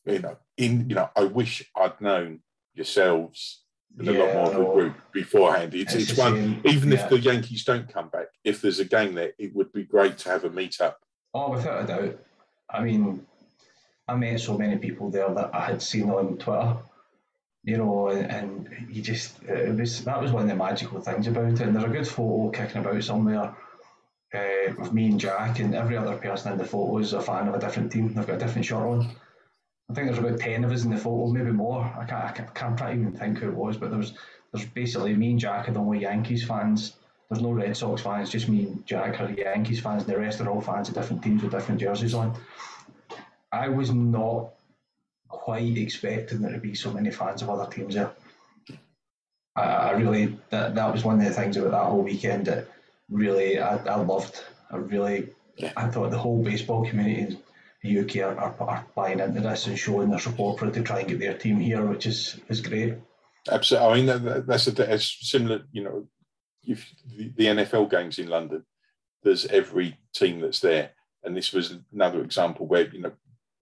[0.05, 2.39] You know, in you know, I wish I'd known
[2.73, 3.65] yourselves
[3.97, 5.73] and a lot more of the group beforehand.
[5.73, 7.03] It's, It's it's one, even yeah.
[7.03, 10.17] if the Yankees don't come back, if there's a game there, it would be great
[10.19, 10.99] to have a meet up.
[11.33, 12.19] Oh, without a doubt.
[12.75, 13.25] I mean,
[14.07, 16.77] I met so many people there that I had seen on Twitter,
[17.63, 21.27] you know, and, and you just it was that was one of the magical things
[21.27, 21.61] about it.
[21.61, 23.55] And there's a good photo kicking about somewhere
[24.33, 27.47] uh, of me and Jack, and every other person in the photo is a fan
[27.47, 28.13] of a different team.
[28.13, 29.07] They've got a different shirt on.
[29.89, 31.83] I think there's about ten of us in the photo, maybe more.
[31.83, 34.13] I can't, I can't can't even think who it was, but there was
[34.51, 36.97] there's basically me and Jack are the only Yankees fans.
[37.29, 40.19] There's no Red Sox fans, just me and Jack are the Yankees fans, and the
[40.19, 42.37] rest are all fans of different teams with different jerseys on.
[43.51, 44.51] I was not
[45.27, 48.11] quite expecting there to be so many fans of other teams there.
[49.55, 52.67] I, I really that that was one of the things about that whole weekend that
[53.09, 54.43] really I, I loved.
[54.69, 55.71] I really Yeah.
[55.77, 57.37] I thought the whole baseball community in
[57.81, 60.83] the UK are, are, are buying into this and showing their support for it to
[60.83, 62.95] try and get their team here, which is is great.
[63.49, 63.89] Absolutely.
[63.89, 65.61] I mean, that- that, that's a, that's similar.
[65.71, 66.07] You know,
[66.67, 68.65] if the, the NFL games in London,
[69.23, 70.91] there's every team that's there,
[71.23, 73.11] and this was another example where you know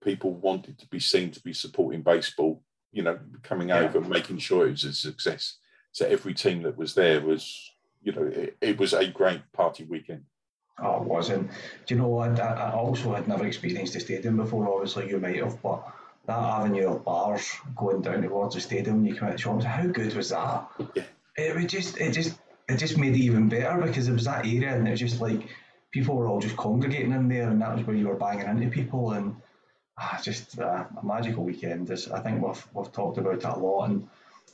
[0.02, 2.62] people wanted to be seen to be supporting baseball.
[2.92, 3.80] You know, coming Yeah.
[3.80, 5.56] over, making sure it was a success.
[5.90, 9.84] So every team that was there was, you know, it, it was a great party
[9.84, 10.22] weekend.
[10.78, 11.50] Oh, it wasn't.
[11.86, 12.38] Do you know what?
[12.38, 14.68] I, I also had never experienced the stadium before.
[14.72, 15.84] Obviously, you might have, but
[16.26, 19.64] that avenue of bars going down towards the stadium, when you come out the shops.
[19.64, 20.68] How good was that?
[20.94, 21.02] Yeah.
[21.36, 24.46] It was just, it just, it just made it even better because it was that
[24.46, 25.48] area, and it was just like
[25.90, 28.68] people were all just congregating in there, and that was where you were banging into
[28.68, 29.36] people, and
[29.98, 31.90] ah, just uh, a magical weekend.
[31.90, 34.08] It's, I think we've we've talked about it a lot, and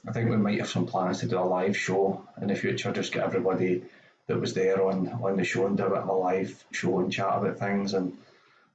[0.07, 2.93] I think we might have some plans to do a live show in the future.
[2.93, 3.83] Just get everybody
[4.27, 7.01] that was there on on the show and do a bit of a live show
[7.01, 7.95] and chat about things.
[7.95, 8.17] And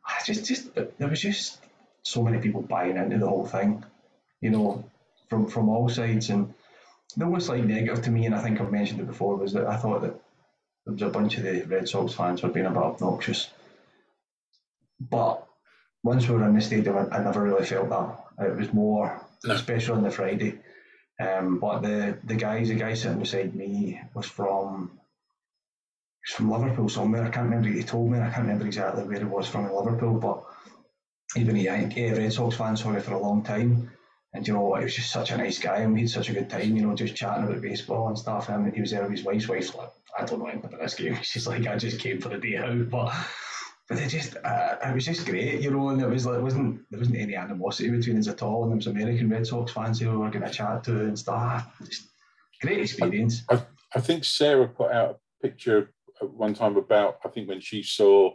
[0.05, 1.59] I just just there was just
[2.03, 3.83] so many people buying into the whole thing,
[4.41, 4.85] you know,
[5.29, 6.29] from from all sides.
[6.29, 6.53] And
[7.15, 9.67] the only slight negative to me, and I think I've mentioned it before, was that
[9.67, 10.19] I thought that
[10.85, 13.49] there was a bunch of the Red Sox fans were being a bit obnoxious.
[14.99, 15.45] But
[16.03, 18.45] once we were in the stadium, I, never really felt that.
[18.47, 19.53] It was more, No.
[19.53, 20.59] especially on the Friday.
[21.19, 24.99] Um, but the the guys, the guy sitting beside me was from
[26.25, 27.23] he's from Liverpool somewhere.
[27.23, 27.69] I can't remember.
[27.69, 28.19] He told me.
[28.19, 30.43] I can't remember exactly where he was from in Liverpool, but
[31.33, 33.91] he'd been a Yankee, a Red Sox fan, sorry, for a long time.
[34.35, 34.79] And you know what?
[34.79, 36.75] He was just such a nice guy, and we had such a good time.
[36.75, 38.49] You know, just chatting about baseball and stuff.
[38.49, 40.95] And he was there with his wife's wife, like, I don't know anything about this
[40.95, 41.17] game.
[41.21, 43.13] She's like, I just came for the day out, but.
[43.87, 46.81] But it just, uh, it was just great, you know, and it was like, wasn't,
[46.89, 49.99] there wasn't any animosity between us at all, and there was American Red Sox fans
[49.99, 51.71] who we were going to chat to and stuff.
[51.85, 52.07] Just
[52.63, 53.43] great experience.
[53.95, 57.81] I think Sarah put out a picture at one time about I think when she
[57.81, 58.31] saw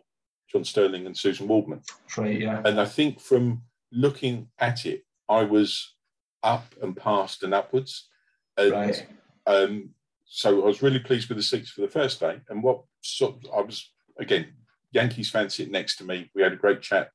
[0.50, 1.82] John Sterling and Susan Waldman.
[2.16, 2.62] Right, yeah.
[2.64, 5.94] And I think from looking at it, I was
[6.42, 8.08] up and past and upwards.
[8.56, 9.06] And Right.
[9.46, 9.90] um,
[10.26, 12.40] so I was really pleased with the seats for the first day.
[12.48, 14.52] And what sort I was again,
[14.92, 16.30] Yankees fan sitting next to me.
[16.34, 17.10] We had a great chat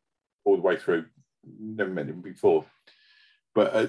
[0.46, 1.06] all the way through.
[1.60, 2.66] Never met him before,
[3.54, 3.88] but uh,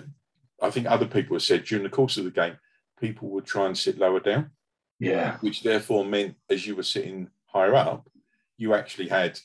[0.61, 2.59] I think other people have said during the course of the game,
[3.01, 4.51] people would try and sit lower down,
[4.99, 5.39] Yeah.
[5.39, 8.11] which therefore meant as you were sitting higher up,
[8.59, 9.41] you actually had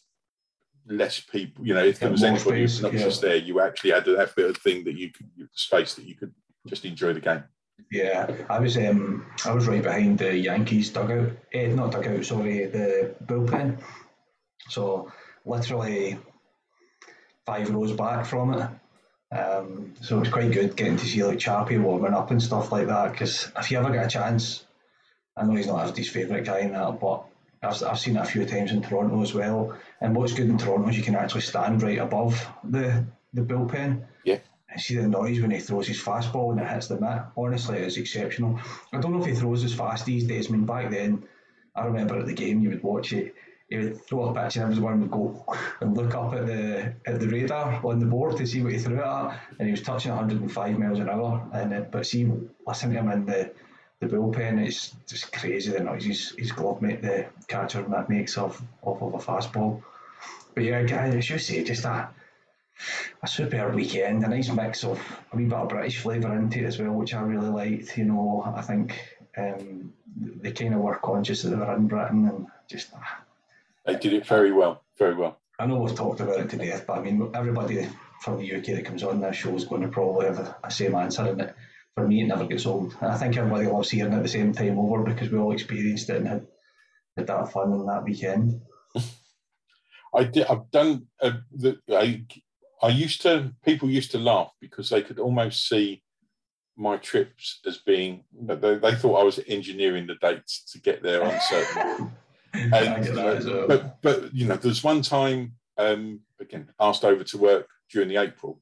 [0.91, 1.65] less people.
[1.65, 4.57] You know, if there was anybody space, just there, you actually had that bit of
[4.57, 6.33] thing that you could space that you could
[6.67, 7.43] just enjoy the game.
[7.91, 12.65] Yeah, I was um I was right behind the Yankees dugout, eh, not dugout, sorry,
[12.65, 13.81] the bullpen.
[14.69, 15.11] So
[15.45, 16.19] literally
[17.45, 18.69] five rows back from it.
[19.35, 22.71] Um, so it was quite good getting to see like Chappie warming up and stuff
[22.71, 23.13] like that.
[23.13, 24.65] Because if you ever get a chance,
[25.37, 27.25] I know he's not his favourite guy in that, but
[27.63, 29.77] I've, I've seen it a few times in Toronto as well.
[29.99, 34.03] And what's good in Toronto is you can actually stand right above the the bullpen.
[34.23, 34.39] Yeah.
[34.69, 37.23] And see the noise when he throws his fastball and it hits the mitt.
[37.35, 38.59] Honestly, it is exceptional.
[38.93, 40.47] I don't know if he throws as fast these days.
[40.47, 41.23] I mean, back then,
[41.75, 43.35] I remember at the game you would watch it.
[43.69, 45.45] He would throw a pitch and everyone would go
[45.79, 48.79] and look up at the at the radar on the board to see what he
[48.79, 51.49] threw it at, and he was touching 105 miles an hour.
[51.53, 52.29] And but see,
[52.67, 53.51] listen to him in the
[54.01, 58.37] the bullpen, it's just crazy the noise his, his glove mate, the catcher that makes
[58.37, 59.81] off off of a fastball.
[60.53, 62.09] But yeah, guys, as you say, just a
[63.21, 64.99] a superb weekend, a nice mix of
[65.31, 67.95] a wee bit of British flavour into it as well, which I really liked.
[67.97, 68.99] You know, I think
[69.37, 72.89] um, they kind of were conscious that they were in Britain and just.
[72.95, 73.21] ah,
[73.85, 75.37] They did it very well, very well.
[75.59, 77.87] I know we've talked about it to death, but I mean, everybody
[78.19, 80.71] from the UK that comes on this show is going to probably have the a
[80.71, 81.55] same answer, and it
[81.95, 82.95] for me, it never gets old.
[83.01, 85.51] And I think everybody loves hearing it at the same time over because we all
[85.51, 86.47] experienced it and had,
[87.17, 88.61] had that fun on that weekend.
[90.13, 90.45] I did.
[90.47, 91.07] I've done.
[91.21, 92.25] Uh, the, I
[92.81, 93.53] I used to.
[93.63, 96.03] People used to laugh because they could almost see
[96.75, 98.23] my trips as being.
[98.33, 102.11] They, they thought I was engineering the dates to get there on certain.
[102.53, 103.65] And, well.
[103.65, 108.17] but but you know, there's one time um, again asked over to work during the
[108.17, 108.61] April,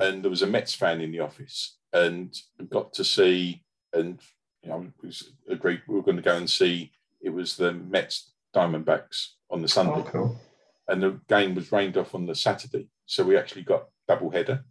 [0.00, 2.34] and there was a Mets fan in the office, and
[2.68, 4.20] got to see and
[4.62, 6.92] you know was agreed we were going to go and see.
[7.20, 10.40] It was the Mets Diamondbacks on the Sunday Oh, cool.
[10.88, 12.88] and the game was rained off on the Saturday.
[13.06, 14.64] So we actually got double header.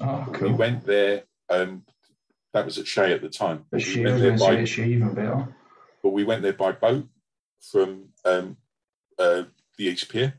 [0.00, 1.24] Oh, We went there.
[1.50, 1.84] Um,
[2.54, 3.64] that was at Shea at the time.
[3.70, 5.54] The We went there by, even better.
[6.02, 7.06] but we went there by boat
[7.60, 8.56] from um,
[9.18, 9.44] uh,
[9.78, 10.34] the East Pier.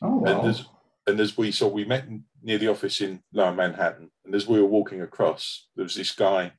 [0.00, 0.64] Oh, And as
[1.06, 2.06] and as we saw, we met
[2.42, 4.10] near the office in Lower Manhattan.
[4.24, 6.52] And as we were walking across, there was this guy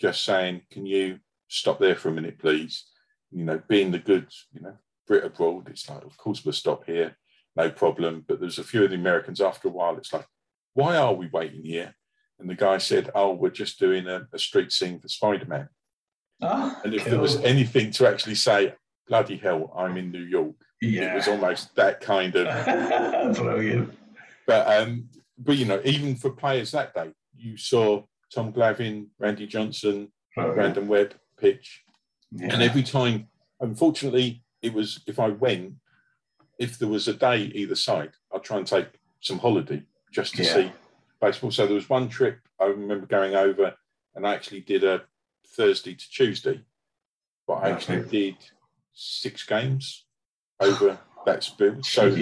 [0.00, 2.84] just saying, "Can you stop there for a minute, please?"
[3.30, 6.84] You know, being the good, you know, Brit abroad, it's like, of course we'll stop
[6.86, 7.16] here,
[7.54, 8.24] no problem.
[8.26, 9.40] But there's a few of the Americans.
[9.40, 10.26] After a while, it's like,
[10.74, 11.94] why are we waiting here?
[12.38, 15.68] And the guy said, "Oh, we're just doing a, a street scene for Spider-Man."
[16.42, 17.12] Ah, And if cool.
[17.12, 18.74] there was anything to actually say,
[19.08, 21.12] "Bloody hell, I'm in New York," yeah.
[21.12, 22.46] it was almost that kind of
[23.36, 23.96] Brilliant.
[24.46, 28.02] but um, but you know, even for players that day, you saw
[28.34, 31.82] Tom Glavine, Randy Johnson, oh, Brandon Webb pitch,
[32.32, 32.52] Yeah.
[32.54, 33.28] and every time,
[33.60, 35.74] unfortunately, it was if I went,
[36.58, 38.88] if there was a day either side, I'd try and take
[39.20, 40.54] some holiday just to Yeah.
[40.54, 40.72] see
[41.20, 41.50] baseball.
[41.50, 43.76] So there was one trip I remember going over,
[44.14, 45.04] and I actually did a
[45.48, 46.64] Thursday to Tuesday,
[47.46, 48.10] but I actually Right.
[48.10, 48.36] did
[48.92, 50.06] six games
[50.60, 51.82] over that spin.
[51.82, 52.14] So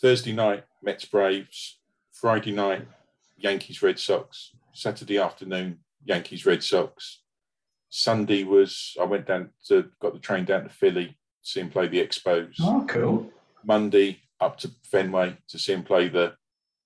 [0.00, 1.78] Thursday night, Mets Braves.
[2.20, 2.86] Friday night,
[3.36, 4.52] Yankees Red Sox.
[4.72, 7.22] Saturday afternoon, Yankees Red Sox.
[7.90, 11.70] Sunday was I went down to got the train down to Philly to see him
[11.70, 12.54] play the Expos.
[12.60, 13.30] oh, cool.
[13.64, 16.34] Monday up to Fenway to see him play the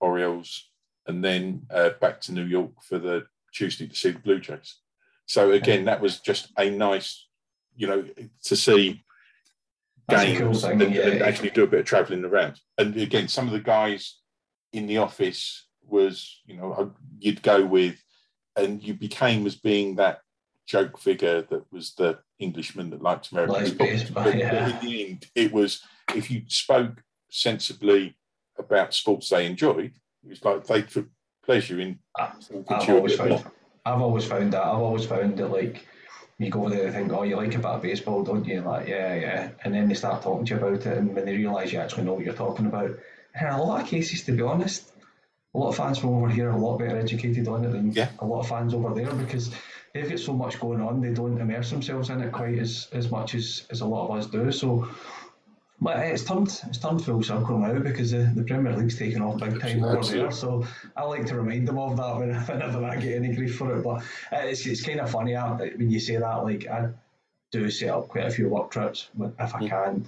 [0.01, 0.69] Orioles,
[1.07, 4.79] and then uh, back to New York for the Tuesday to see the Blue Jays.
[5.27, 7.27] So again, that was just a nice,
[7.77, 8.05] you know,
[8.45, 9.05] to see
[10.09, 11.07] That's games cool and, yeah.
[11.07, 12.61] and actually do a bit of travelling around.
[12.79, 14.20] And again, some of the guys
[14.73, 16.87] in the office was, you know, uh,
[17.19, 18.03] you'd go with,
[18.57, 20.21] and you became as being that
[20.67, 24.11] joke figure that was the Englishman that liked American Likes sport.
[24.15, 24.69] But, yeah.
[24.81, 25.83] in the end, it was
[26.15, 28.17] if you spoke sensibly
[28.59, 29.93] about sports they enjoyed,
[30.25, 31.09] it was like they took
[31.45, 33.45] pleasure in I- I've to you a always found,
[33.85, 34.63] I've always found that.
[34.63, 35.87] I've always found that like
[36.39, 38.63] you go there and think, oh, you like a bit of baseball, don't you?
[38.63, 39.51] Like, yeah, yeah.
[39.65, 42.05] And then they start talking to you about it, and when they realise you actually
[42.05, 42.93] know what you're talking about.
[43.39, 44.91] In a lot of cases, to be honest,
[45.55, 47.93] a lot of fans from over here are a lot better educated on it than
[47.93, 48.09] Yeah.
[48.21, 49.51] a lot of fans over there because
[49.93, 51.01] they've got so much going on.
[51.01, 54.17] They don't immerse themselves in it quite as, as much as, as a lot of
[54.19, 54.53] us do.
[54.53, 54.89] So
[55.81, 59.41] Well, it's turned it's turned full circle now because the, the Premier League's taken off
[59.41, 60.31] big time over there.
[60.31, 60.67] So
[60.97, 63.83] I like to remind them of that when- whenever I get any grief for it.
[63.83, 66.45] But it's, it's kind of funny when you say that.
[66.45, 66.91] Like I
[67.51, 69.69] do set up quite a few work trips if I mm.
[69.69, 70.07] can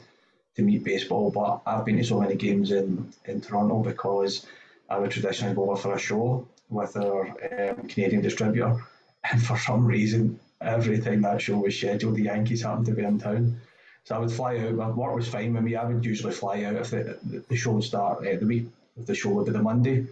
[0.57, 1.31] to meet baseball.
[1.31, 4.47] But I've been to so many games in in Toronto because
[4.89, 8.77] I would traditionally go over for a show with our um, Canadian distributor,
[9.31, 13.05] and for some reason, every time that show was scheduled, the Yankees happened to be
[13.05, 13.61] in town.
[14.05, 14.75] So I would fly out.
[14.75, 15.77] My work was fine with me.
[15.77, 18.69] I would usually fly out if the, the, show would start uh, the week.
[18.97, 20.07] If the show would be the Monday,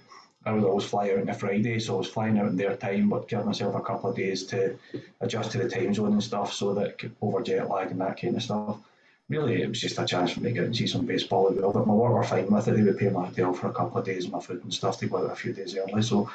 [0.46, 1.78] I would always fly out on a Friday.
[1.80, 4.44] So I was flying out in their time, but give myself a couple of days
[4.46, 4.78] to
[5.20, 8.00] adjust to the time zone and stuff, so that I could over jet lag and
[8.00, 8.78] that kind of stuff.
[9.30, 11.56] Really, it was just a chance for me to get and see some baseball as
[11.56, 11.72] well.
[11.72, 12.72] But my work were fine with it.
[12.74, 15.06] They would pay my hotel for a couple of days, my food and stuff to
[15.06, 16.02] go out a few days early.
[16.02, 16.28] So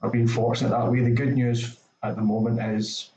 [0.00, 1.00] I've been fortunate that way.
[1.00, 3.10] The good news at the moment is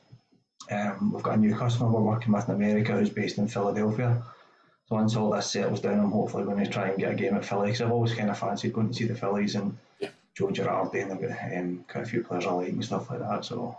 [0.71, 4.23] um, we've got a new customer we're working with in America who's based in Philadelphia.
[4.89, 7.35] So once all this settles down, I'm hopefully going to try and get a game
[7.35, 10.09] at Philly because I've always kind of fancied going to see the Phillies and Yeah.
[10.35, 13.19] Joe Girardi and they've got um, quite a few players I like and stuff like
[13.19, 13.45] that.
[13.45, 13.77] So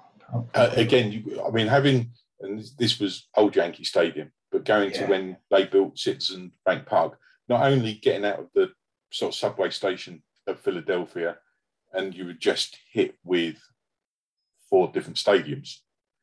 [0.54, 4.30] Uh, again, you, I mean, having and this was old Yankee Stadium,
[4.62, 5.00] but going Yeah.
[5.00, 8.72] to when they built Citizen Bank Park, not only getting out of the
[9.10, 11.38] sort of subway station of Philadelphia,
[11.92, 13.56] and you were just hit with
[14.70, 15.78] four different stadiums.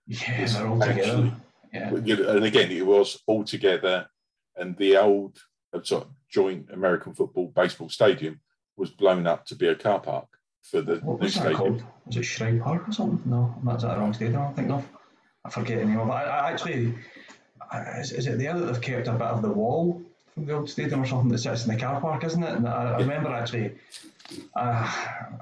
[0.07, 1.31] yeah, It's they're all together.
[1.71, 4.09] Yeah, And again, it was all together,
[4.55, 5.37] and the old
[5.71, 8.41] uh, sort of joint American football baseball stadium
[8.75, 10.27] was blown up to be a car park
[10.63, 11.83] for the what was that called?
[12.07, 13.21] Was it Shrine Park or something?
[13.29, 14.41] No, that's the wrong stadium.
[14.41, 14.87] I'm thinking of.
[15.45, 16.11] I forget the name of it.
[16.11, 16.95] I, I actually, I-
[17.73, 20.01] is, is it there that they've kept a bit of the wall
[20.33, 22.55] from the old stadium or something that sits in the car park, isn't it?
[22.55, 23.75] And I, I remember actually,
[24.55, 24.91] uh,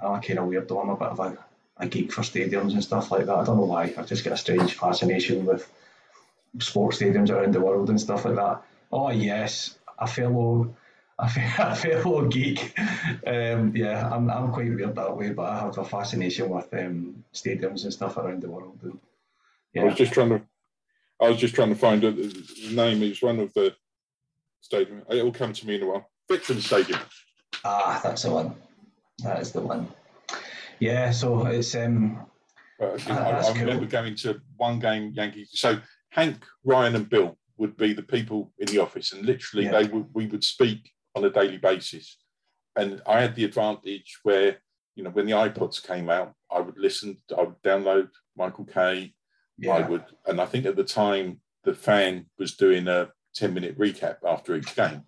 [0.02, 0.82] I'm kind of weird though.
[0.82, 1.38] I'm a bit of a,
[1.78, 3.36] a geek for stadiums and stuff like that.
[3.36, 3.94] I don't know why.
[3.98, 5.70] I've just got a strange fascination with
[6.60, 8.62] sports stadiums around the world and stuff like that.
[8.92, 10.76] Oh yes, a fellow.
[11.20, 12.78] A fe- a fellow geek.
[13.26, 17.24] Um, yeah, I'm, I'm quite weird that way, but I have a fascination with um,
[17.34, 18.78] stadiums and stuff around the world.
[18.84, 19.00] And,
[19.76, 20.42] I was just trying to,
[21.22, 23.02] I was just trying to find a, the name.
[23.04, 23.74] It's one of the
[24.62, 25.04] stadium.
[25.10, 26.10] It will come to me in a while.
[26.30, 27.00] Veteran Stadium.
[27.66, 28.56] ah, that's the one.
[29.24, 29.88] That is the one.
[30.80, 32.26] Yeah, so it's um,
[32.80, 34.02] Uh, Ah, I, I remember cool.
[34.02, 35.50] going to one game Yankees.
[35.54, 35.80] So
[36.12, 39.72] Hank, Ryan, and Bill would be the people in the office, and literally Yeah.
[39.82, 42.18] they would we would speak on a daily basis.
[42.76, 44.58] And I had the advantage where
[44.96, 47.18] you know when the iPods came out, I would listen.
[47.36, 48.66] I would download Michael
[49.66, 49.70] Kay.
[49.72, 53.78] I would, and I think at the time the fan was doing a ten minute
[53.78, 55.04] recap after each game.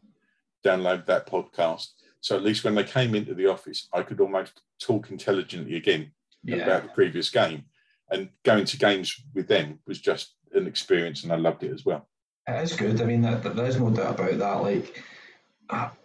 [0.66, 1.88] Download that podcast.
[2.22, 6.12] So at least when they came into the office, I could almost talk intelligently again
[6.43, 6.58] yeah.
[6.58, 7.66] about the previous game.
[8.12, 11.86] And going to games with them was just an experience, and I loved it as
[11.86, 12.10] well.
[12.47, 13.00] It is good.
[13.02, 14.62] I mean, there- there's no doubt about that.
[14.64, 15.04] Like,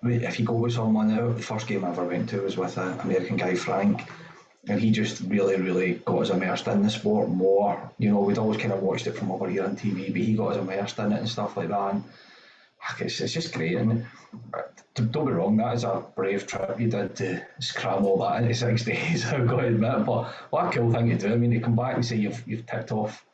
[0.03, 3.01] if you go with someone, the first game I ever went to was with an
[3.01, 4.03] American guy, Frank,
[4.69, 7.91] and he just really, really got us immersed in the sport more.
[7.99, 10.35] You know, we'd always kind of watched it from over here on TV, but he
[10.35, 11.95] got us immersed in it and stuff like that.
[11.95, 12.05] And
[13.01, 13.77] it's, it's just great.
[13.77, 14.07] And
[14.95, 18.55] don't be wrong, that is a brave trip you did to scram all that into
[18.55, 19.27] six days.
[19.27, 21.33] I've got to admit, but what a cool thing to do.
[21.33, 23.25] I mean, to come back and say you've you've ticked off,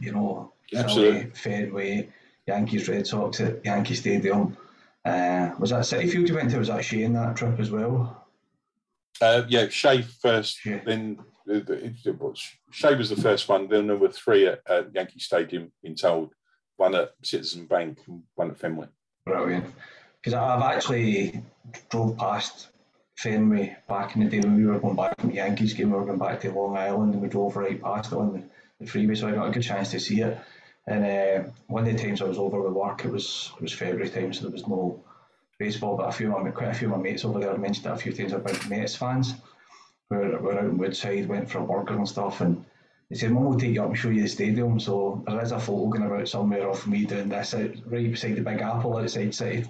[0.00, 1.30] you know, Absolutely.
[1.30, 2.08] Fenway,
[2.46, 4.56] Yankees, Red Sox at Yankee Stadium.
[5.04, 6.58] Uh, was that Citi Field you went to?
[6.58, 8.19] Was that Shea that trip as well?
[9.20, 10.80] Uh, yeah, Shea first, Yeah.
[10.84, 13.68] then was Shea was the first one.
[13.68, 16.32] Then there were three at, at Yankee Stadium, been told,
[16.76, 18.86] one at Citizen Bank, and one at Fenway.
[19.24, 19.66] Brilliant.
[20.22, 21.42] Because I've actually
[21.90, 22.68] drove past
[23.16, 25.90] Fenway back in the day when we were going back from the Yankees game.
[25.90, 28.42] We were going back to Long Island and we drove right past it on the,
[28.80, 30.38] the freeway, so I got a good chance to see it.
[30.86, 33.72] And uh, one of the times I was over with work, it was it was
[33.72, 35.02] February time, so there was no
[35.60, 35.96] baseball.
[35.96, 37.92] But a few of my quite a few of my mates over there mentioned it
[37.92, 39.34] a few times about Mets fans.
[40.10, 42.64] We were, we were out in Woodside, went for a burger and stuff, and
[43.08, 44.80] they said, Mum we'll take you up and show you the stadium.
[44.80, 48.36] So there is a photo going about somewhere of me doing this out right beside
[48.36, 49.68] the Big Apple outside Citi.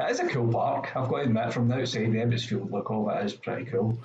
[0.00, 0.96] It is a cool park.
[0.96, 3.64] I've got to admit, from the outside, the Emirates Field look of it is pretty
[3.64, 3.98] cool.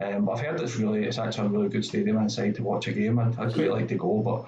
[0.00, 2.88] Um, but I've heard it's really, it's actually a really good stadium inside to watch
[2.88, 3.18] a game.
[3.18, 4.46] I'd, I'd quite like to go, but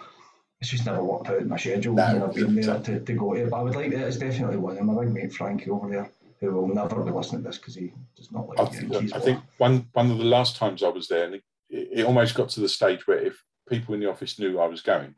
[0.61, 1.95] it's just never worked out in my schedule.
[1.95, 3.47] No, and I've been there to, to go to.
[3.49, 4.01] But I would like it.
[4.01, 4.79] It's definitely one.
[4.79, 6.11] And my big mate Frankie over there,
[6.43, 9.13] who will never be listening to this because he does not like I, think- Yankees.
[9.13, 12.35] I think one one of the last times I was there, and it, it almost
[12.35, 15.15] got to the stage where if people in the office knew I was going,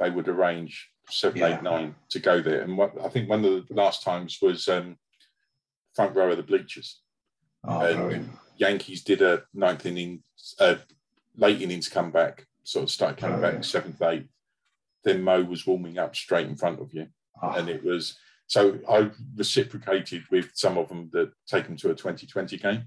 [0.00, 1.56] they would arrange seven, Yeah.
[1.56, 2.62] eight, nine to go there.
[2.62, 4.96] And what, I think one of the last times was um,
[5.94, 7.00] front row of the bleachers.
[7.64, 8.28] oh, and.
[8.60, 10.24] Yankees did a ninth inning,
[10.58, 10.74] uh,
[11.36, 13.64] late innings comeback, sort of started coming back Brilliant.
[13.66, 14.26] seventh, eighth.
[15.04, 17.06] Then Mo was warming up straight in front of you,
[17.40, 21.90] Oh, and it was so I reciprocated with some of them that take them to
[21.90, 22.82] a 2020 game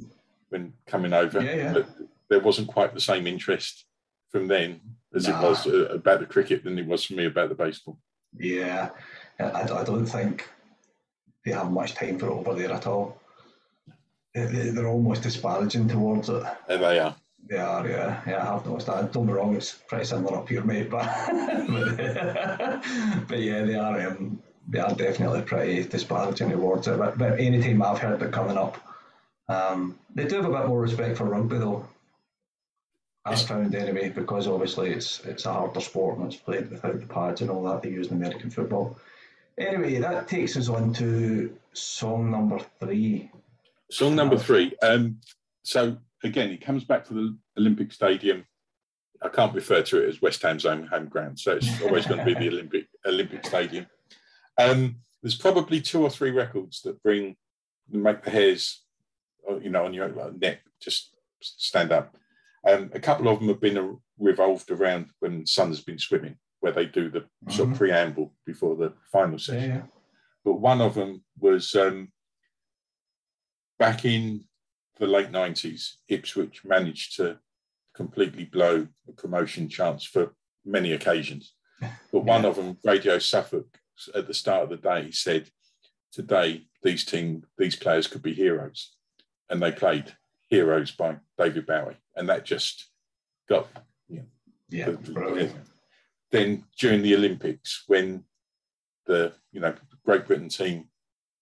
[0.50, 1.42] when coming over.
[1.42, 1.74] Yeah, yeah.
[1.74, 1.90] But
[2.30, 3.86] there wasn't quite the same interest
[4.32, 4.82] from then
[5.16, 5.40] as Nah.
[5.40, 7.98] it was uh, about the cricket than it was for me about the baseball.
[8.38, 8.90] Yeah,
[9.40, 10.50] I, I don't think
[11.46, 13.22] they have much time for it over there at all.
[14.34, 16.44] They- they- They're almost disparaging towards it.
[16.70, 17.16] And they are.
[17.50, 18.42] They are, yeah, yeah.
[18.50, 19.12] I have noticed that.
[19.12, 20.90] Don't be wrong, it's pretty similar up here, mate.
[20.90, 21.06] But
[21.68, 21.98] but,
[23.28, 24.08] but yeah, they are.
[24.08, 26.98] Um, they are definitely pretty disparaging towards it.
[26.98, 28.78] But, but any time I've heard it coming up,
[29.50, 31.88] um, they do have a bit more respect for rugby, though.
[33.24, 37.06] I've found anyway, because obviously it's it's a harder sport and it's played without the
[37.06, 38.98] pads and all that they use in American football.
[39.58, 43.30] Anyway, that takes us on to song number three.
[43.92, 44.74] Song number three.
[44.82, 45.20] Um,
[45.64, 48.46] so again, it comes back to the Olympic Stadium.
[49.22, 52.20] I can't refer to it as West Ham's own home ground, so it's always going
[52.20, 53.86] to be the Olympic Olympic Stadium.
[54.58, 57.36] Um, there's probably two or three records that bring
[57.90, 58.84] make the hairs,
[59.50, 62.16] uh, you know, on your neck just stand up.
[62.68, 66.38] Um, a couple of them have been uh, revolved around when son has been swimming,
[66.60, 67.78] where they do the sort of Mhm.
[67.78, 69.84] preamble before the final session yeah.
[70.46, 72.12] but one of them was um,
[73.80, 74.46] back in
[75.00, 77.40] the late 90s, Ipswich managed to
[77.96, 80.34] completely blow a promotion chance for
[80.64, 81.56] many occasions.
[82.12, 82.50] But one Yeah.
[82.50, 83.80] of them, Radio Suffolk,
[84.16, 85.50] at the start of the day, he said,
[86.12, 88.96] Today, these team, these players could be heroes.
[89.50, 90.16] And they played
[90.50, 91.98] Heroes by David Bowie.
[92.16, 92.90] And that just
[93.48, 93.68] got
[94.10, 95.54] Yeah, the-
[96.32, 98.26] then during the Olympics, when
[99.06, 99.76] the you know
[100.06, 100.90] Great Britain team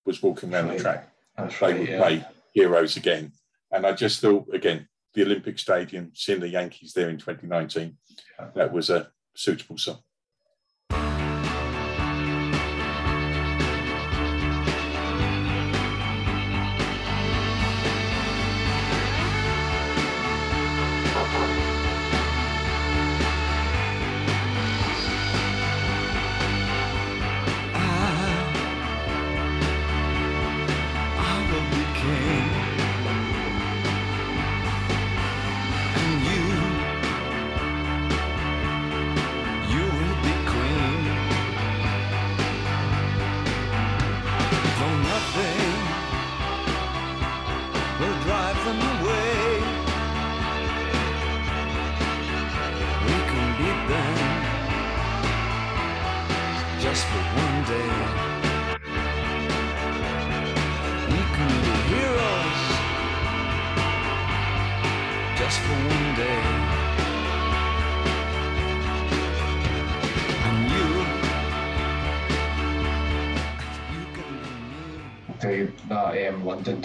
[0.05, 1.79] was walking around the track, That's they right.
[1.79, 1.97] would Yeah.
[1.97, 3.31] play Heroes again.
[3.71, 7.97] And I just thought again, the Olympic Stadium, seeing the Yankees there in 2019,
[8.39, 8.51] Yeah.
[8.55, 10.03] that was a suitable song.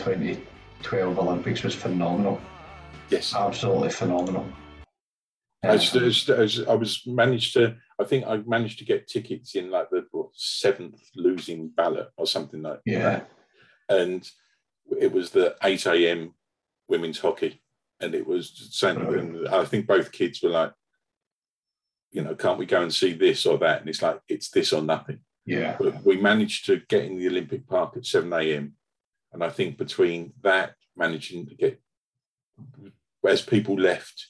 [0.04, 2.38] 2012 Olympics was phenomenal.
[3.08, 3.34] Yes.
[3.34, 4.46] Absolutely phenomenal.
[5.62, 5.96] As
[6.68, 10.28] I was managed to, I think I managed to get tickets in like the what,
[10.34, 13.30] seventh losing ballot or something like yeah, that.
[13.88, 14.30] And
[15.00, 16.34] it was the 8 a.m.
[16.86, 17.62] women's hockey.
[17.98, 19.48] And it was saying, Brilliant.
[19.48, 20.74] I think both kids were like,
[22.12, 23.80] you know, can't we go and see this or that?
[23.80, 25.20] And it's like, it's this or nothing.
[25.46, 28.74] yeah, But we managed to get in the Olympic Park at 7 a.m.
[29.34, 31.80] And I think between that, managing to get,
[33.28, 34.28] as people left,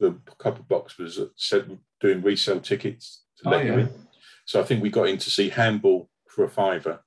[0.00, 3.78] the couple box was said doing resale tickets to Oh, let you yeah.
[3.80, 3.90] in.
[4.46, 7.00] So I think we got in to see handball for a fiver.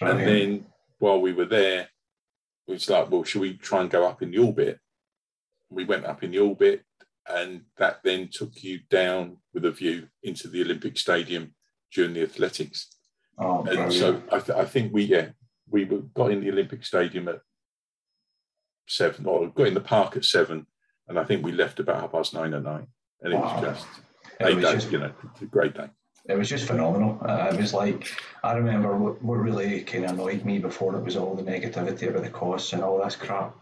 [0.00, 0.26] And brilliant.
[0.62, 0.66] then
[0.98, 1.88] while we were there,
[2.66, 4.78] it was like, well, should we try and go up in the orbit?
[5.70, 6.82] We went up in the orbit,
[7.28, 11.54] and that then took you down with a view into the Olympic Stadium
[11.92, 12.88] during the athletics.
[13.38, 13.92] oh, And brilliant.
[13.92, 15.28] so I, th- I think we, yeah,
[15.72, 17.40] we got in the Olympic Stadium at
[18.88, 20.66] seven, or got in the park at seven,
[21.08, 22.84] and I think we left about half past nine at night,
[23.22, 23.60] and it wow.
[23.60, 23.86] was just
[24.40, 25.88] eight was days, just, you know, a great day.
[26.26, 27.18] It was just phenomenal.
[27.20, 28.08] Uh, it was like
[28.44, 32.08] I remember what, what really kind of annoyed me before it was all the negativity
[32.08, 33.56] about the costs and all this crap.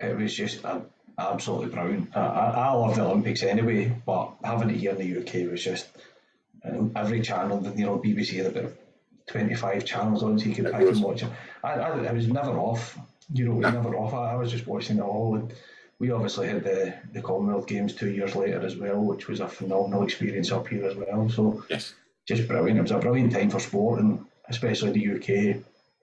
[0.00, 0.80] It was just uh,
[1.18, 2.16] absolutely brilliant.
[2.16, 5.88] I, I love the Olympics anyway, but having it here in the UK was just
[6.96, 8.78] every channel, you know, BBC had a bit of
[9.28, 11.28] 25 channels on so you could I can watch it.
[11.62, 12.98] I, I, I, was never off,
[13.32, 14.14] you know, was never off.
[14.14, 15.36] I, I, was just watching it all.
[15.36, 15.52] And
[15.98, 19.48] we obviously had the, the Commonwealth Games two years later as well, which was a
[19.48, 21.28] phenomenal experience up here as well.
[21.28, 21.94] So yes.
[22.26, 22.78] just brilliant.
[22.78, 25.62] It was a brilliant time for sport and especially the UK.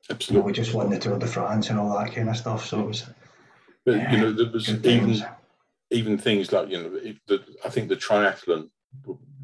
[0.10, 0.26] Absolutely.
[0.28, 2.66] You know, we just won the Tour de France and all that kind of stuff.
[2.66, 3.10] So it was.
[3.86, 5.24] But, you know, there was even,
[5.92, 6.90] even things like, you know,
[7.28, 8.70] the, I think the triathlon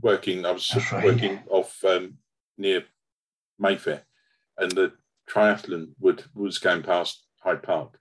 [0.01, 2.17] working, I was working off um,
[2.57, 2.83] near
[3.61, 4.03] Mayfair,
[4.57, 4.93] and the
[5.29, 7.99] triathlon would was going past Hyde Park,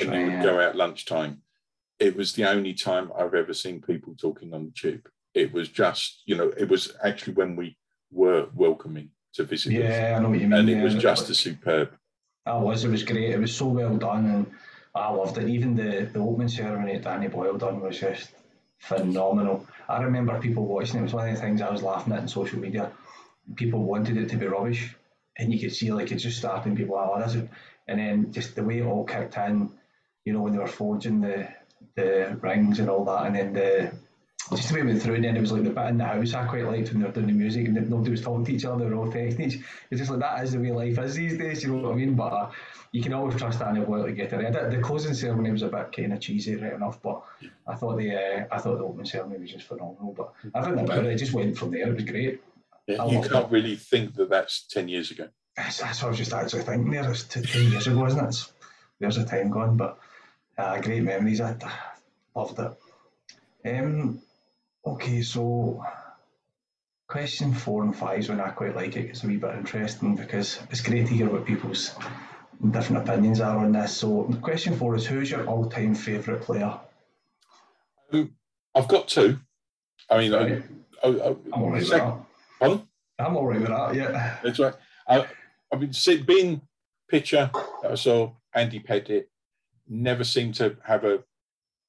[0.00, 0.42] and you would yeah.
[0.42, 1.42] go out lunchtime.
[1.98, 5.08] It was the only time I've ever seen people talking on the tube.
[5.34, 7.76] It was just, you know, it was actually when we
[8.12, 10.60] were welcoming to visitors, Yeah, I know what you mean.
[10.60, 11.90] and it was just as superb.
[12.46, 12.84] It was.
[12.84, 13.30] It was great.
[13.30, 14.46] It was so well done, and
[14.94, 15.48] I loved it.
[15.48, 18.30] Even the the opening ceremony that Danny Boyle done was just
[18.78, 19.66] phenomenal.
[19.88, 21.00] I remember people watching it.
[21.00, 22.90] It was one of the things I was laughing at on social media.
[23.56, 24.94] People wanted it to be rubbish,
[25.38, 26.76] and you could see like it's just starting.
[26.76, 27.48] People, oh, this is,
[27.86, 29.70] and then just the way it all kicked in.
[30.24, 31.48] You know, when they were forging the
[31.94, 33.92] the rings and all that, and then the
[34.56, 36.04] just the way it went through, and then it was like the bit in the
[36.04, 38.52] house I quite liked when they were doing the music and nobody was talking to
[38.54, 39.60] each other, all each.
[39.90, 41.96] It's just like that is the way life is these days, you know what I
[41.96, 42.14] mean?
[42.14, 42.50] But uh,
[42.92, 44.70] you can always trust Daniel Boyle to get it.
[44.70, 47.22] The closing ceremony was a bit kind of cheesy, right enough, but
[47.66, 50.14] I thought the uh, I thought the opening ceremony was just phenomenal.
[50.16, 51.88] But everything about it, it just went from there.
[51.88, 52.40] It was great.
[52.88, 55.28] Yeah, you can't really think that that's ten years ago.
[55.56, 57.10] That's, that's what I was just actually thinking there.
[57.10, 58.28] It's ten years ago, isn't it?
[58.28, 58.52] It's,
[58.98, 59.98] there's a time gone, but
[60.56, 61.40] uh, great memories.
[61.40, 61.56] I,
[62.34, 62.72] loved it.
[63.68, 64.22] Um,
[64.86, 65.84] okay, so
[67.08, 69.10] question four and five is when I quite like it.
[69.10, 71.94] It's a wee bit interesting because it's great to hear what people's
[72.70, 73.96] different opinions are on this.
[73.96, 76.78] So question four is who's your all-time favourite player?
[78.12, 78.34] Um,
[78.74, 79.38] I've got two.
[80.08, 80.62] I mean, Right.
[81.02, 82.14] I, I, I, I'm all right with sec-.
[82.58, 82.86] Pardon?
[83.18, 83.94] I'm all right with that.
[83.94, 84.36] Yeah.
[84.42, 84.74] That's right.
[85.08, 85.26] I,
[85.72, 86.60] I mean, see, being
[87.08, 87.50] pitcher,
[87.88, 89.26] I saw Andy Pettitte
[89.88, 91.22] never seemed to have a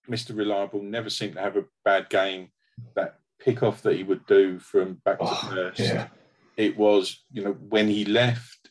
[0.09, 0.35] Mr.
[0.35, 2.49] Reliable, never seemed to have a bad game.
[2.95, 6.07] That pick off that he would do from back to Oh, first, yeah.
[6.57, 8.69] it was, you know, when he left,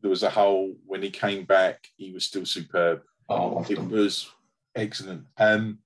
[0.00, 0.74] there was a hole.
[0.86, 3.02] When he came back, he was still superb.
[3.28, 4.28] Oh, It was
[4.74, 5.26] excellent.
[5.38, 5.78] Um,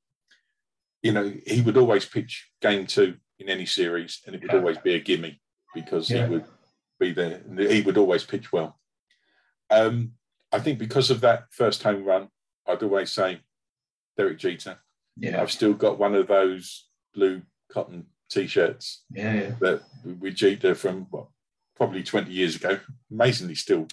[1.02, 4.58] you know, he would always pitch game two in any series, and it would Yeah.
[4.58, 5.40] always be a gimme
[5.76, 6.26] because Yeah.
[6.26, 6.46] he would
[6.98, 7.42] be there.
[7.56, 8.80] He would always pitch well.
[9.70, 10.12] Um,
[10.52, 12.28] I think because of that first home run,
[12.66, 13.40] I'd always say
[14.16, 14.78] Derek Jeter.
[15.16, 15.40] Yeah.
[15.40, 19.34] I've still got one of those blue cotton t-shirts Yeah.
[19.34, 19.50] yeah.
[19.60, 21.28] that with Jeter from what,
[21.76, 22.80] probably 20 years ago.
[23.10, 23.86] Amazingly still,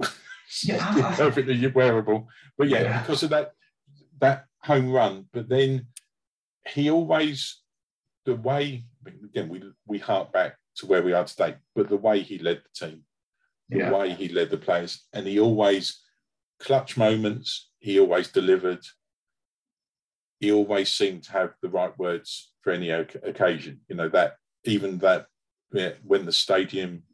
[0.00, 0.08] Yeah,
[0.48, 2.28] still I- I- perfectly wearable.
[2.56, 3.00] But yeah, Yeah.
[3.02, 3.52] because of that
[4.20, 5.28] that home run.
[5.32, 5.88] But then
[6.66, 7.60] he always
[8.24, 8.86] the way
[9.24, 12.62] again we we hark back to where we are today, but the way he led
[12.62, 13.04] the team,
[13.68, 13.90] the Yeah.
[13.92, 16.02] way he led the players, and he always
[16.60, 17.70] clutch moments.
[17.78, 18.84] He always delivered.
[20.40, 23.80] He always seemed to have the right words for any oc- occasion.
[23.88, 25.26] You know that even that
[25.72, 27.04] yeah, when the stadium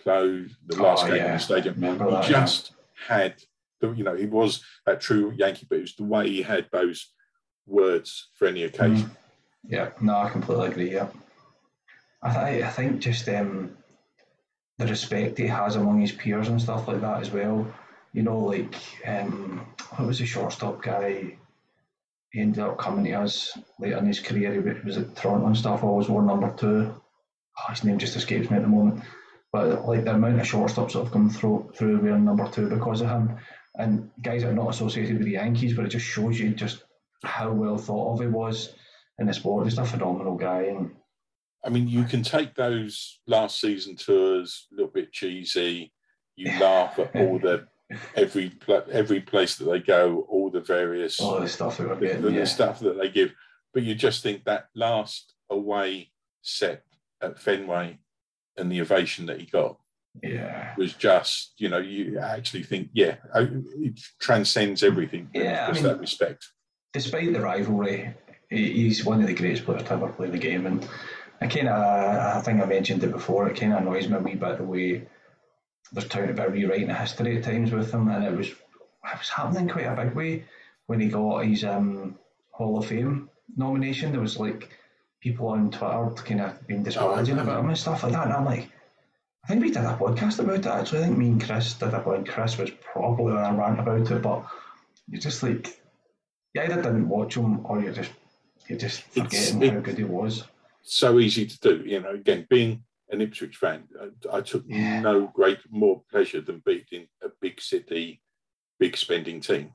[0.00, 2.44] closed, the last Oh, game in the stadium, Remember he that, yeah.
[2.44, 2.72] just
[3.06, 3.42] had
[3.80, 6.68] the you know he was that true Yankee, but it was the way he had
[6.72, 7.12] those
[7.66, 9.08] words for any occasion.
[9.08, 9.16] Mm.
[9.66, 10.92] Yeah, no, I completely agree.
[10.94, 11.08] Yeah,
[12.24, 13.76] I, th- I think just um,
[14.78, 17.66] the respect he has among his peers and stuff like that as well.
[18.12, 18.74] You know, like
[19.06, 21.36] um, what was the shortstop guy?
[22.30, 24.52] He ended up coming to us later in his career.
[24.52, 25.84] He was at Toronto and stuff.
[25.84, 26.94] Always wore number two.
[27.58, 29.04] Oh, his name just escapes me at the moment.
[29.52, 33.02] But like the amount of shortstops that have come through through wearing number two because
[33.02, 33.36] of him,
[33.76, 36.82] and guys that are not associated with the Yankees, but it just shows you just
[37.22, 38.74] how well thought of he was
[39.18, 39.66] in the sport.
[39.66, 40.90] Just a phenomenal guy, and
[41.64, 45.92] I mean, you can take those last season tours a little bit cheesy.
[46.36, 47.66] You laugh at all the
[48.16, 48.52] every
[48.90, 52.22] every place that they go, all the various all the stuff that the, getting.
[52.22, 53.32] the Yeah, stuff that they give.
[53.72, 56.10] But you just think that last away
[56.42, 56.84] set
[57.20, 57.98] at Fenway
[58.56, 59.78] and the ovation that he got
[60.22, 65.28] yeah, was just, you know, you actually think, yeah, it transcends everything.
[65.34, 66.46] Yeah, I mean- that respect.
[66.92, 68.14] despite the rivalry,
[68.48, 70.66] he's one of the greatest players to ever play the game.
[70.66, 70.88] And
[71.40, 73.48] I kind of, I think I mentioned it before.
[73.48, 75.06] It kind of annoys me a wee bit the way
[75.92, 79.28] there's talking about rewriting the history at times with him, and it was it was
[79.28, 80.44] happening quite a big way
[80.86, 82.16] when he got his um,
[82.50, 84.12] Hall of Fame nomination.
[84.12, 84.70] There was like
[85.20, 88.24] people on Twitter kind of being disparaging about him and stuff like that.
[88.26, 88.70] And I'm like,
[89.44, 91.00] I think we did a podcast about it actually.
[91.00, 92.24] I think me and Chris did a one.
[92.24, 94.46] Chris was probably on a rant about it, but
[95.08, 95.78] you're just like,
[96.54, 98.10] you either didn't watch him or you're just
[98.68, 100.44] you're just It's- forgetting it- how good he was.
[100.84, 101.82] So easy to do.
[101.84, 105.00] You know, again, being an Ipswich fan, I, I took Yeah.
[105.00, 108.20] no great more pleasure than beating a big city,
[108.78, 109.72] big spending team.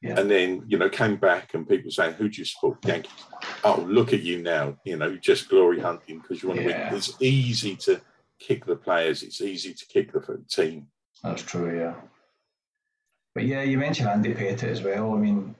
[0.00, 0.18] Yeah.
[0.18, 2.78] And then, you know, came back and people saying, who do you support?
[2.86, 3.12] Yankees.
[3.64, 6.88] Oh, look at you now, you know, just glory hunting because you want to Yeah.
[6.88, 6.96] win.
[6.96, 8.00] It's easy to
[8.38, 10.86] kick the players, it's easy to kick the team.
[11.22, 11.96] That's true, yeah.
[13.34, 15.12] But yeah, you mentioned Andy Pettitte as well.
[15.12, 15.54] I mean,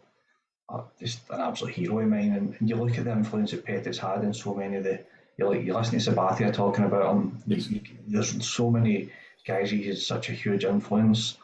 [0.71, 2.33] uh, just an absolute hero of mine.
[2.33, 5.01] And, and you look at the influence that Pettitte's had in so many of the.
[5.39, 7.43] You like you listen to Sabathia talking about him.
[7.47, 7.71] you- Yes.
[7.71, 9.11] you- there's so many
[9.47, 9.71] guys.
[9.71, 11.39] He had such a huge influence.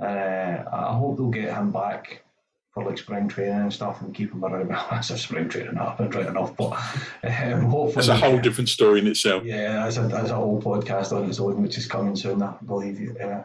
[0.00, 2.22] Uh, I hope they'll get him back
[2.72, 4.68] for like spring training and stuff and keep him around.
[4.70, 6.70] Well, that's a spring training happened right enough, but
[7.24, 9.42] um, hopefully That's a whole different story in itself.
[9.44, 12.54] yeah, that's a, that's a whole podcast on its own, which is coming soon, I
[12.64, 13.16] believe.
[13.20, 13.42] Uh,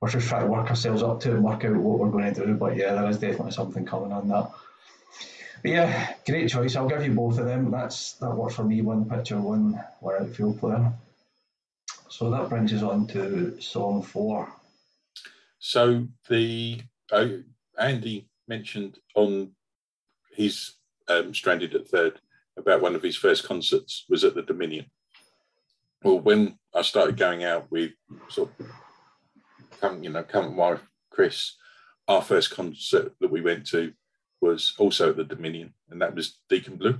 [0.00, 2.32] we're just trying to work ourselves up to it and work out what we're going
[2.32, 2.54] to do.
[2.54, 4.50] But yeah, there is definitely something coming on that.
[5.62, 6.76] But yeah, great choice.
[6.76, 7.70] I'll give you both of them.
[7.70, 8.82] That's that works for me.
[8.82, 10.92] One pitcher, one one outfield player.
[12.08, 14.52] So that brings us on to song four.
[15.58, 16.80] So the
[17.10, 17.28] uh,
[17.78, 19.52] Andy mentioned on
[20.32, 20.74] his
[21.08, 22.20] um, stranded at third
[22.56, 24.86] about one of his first concerts was at the Dominion.
[26.02, 27.92] Well, when I started going out with
[28.28, 30.80] sort of you know, current wife
[31.10, 31.56] Chris,
[32.06, 33.92] our first concert that we went to
[34.40, 36.98] was also at the Dominion, and that was Deacon Blue.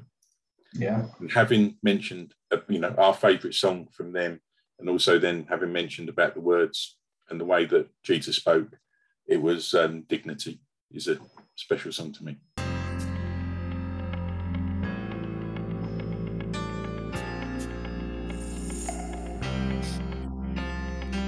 [0.75, 4.41] Yeah, And having mentioned, uh, you know, our favourite song from them,
[4.79, 6.99] and also then having mentioned about the words
[7.31, 8.79] and the way that Jesus spoke,
[9.27, 10.61] it was um, "Dignity"
[10.91, 11.19] is a
[11.57, 12.37] special song to me.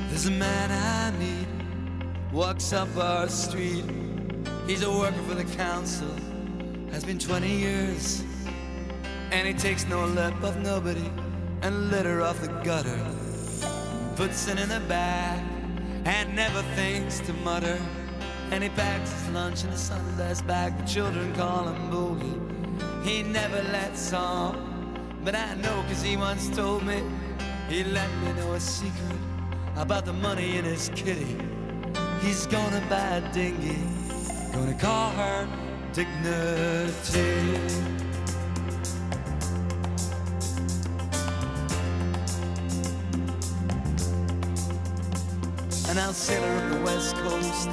[0.09, 4.10] There's a man I meet, walks up our street.
[4.71, 6.07] He's a worker for the council,
[6.93, 8.23] has been 20 years.
[9.33, 11.11] And he takes no lip of nobody
[11.63, 13.05] and litter off the gutter.
[14.15, 15.43] Puts it in the bag
[16.05, 17.81] and never thinks to mutter.
[18.53, 20.79] And he packs his lunch in a Sunday's bag.
[20.79, 23.05] The children call him Boogie.
[23.05, 25.19] He never lets on.
[25.25, 27.03] But I know cause he once told me
[27.69, 29.19] he let me know a secret
[29.75, 31.37] about the money in his kitty.
[32.21, 34.00] He's gonna buy a dinghy,
[34.53, 35.49] gonna call her
[35.93, 37.51] Dignity.
[45.89, 47.69] And I'll sail her up the west coast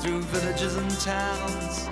[0.00, 1.88] through villages and towns.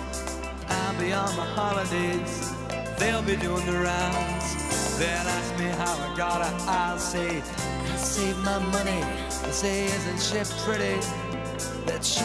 [0.69, 2.53] I'll be on my holidays,
[2.99, 4.99] they'll be doing the rounds.
[4.99, 9.01] They'll ask me how I got her, I'll say, I saved my money.
[9.43, 11.01] They'll say, isn't she pretty?
[11.87, 12.25] That she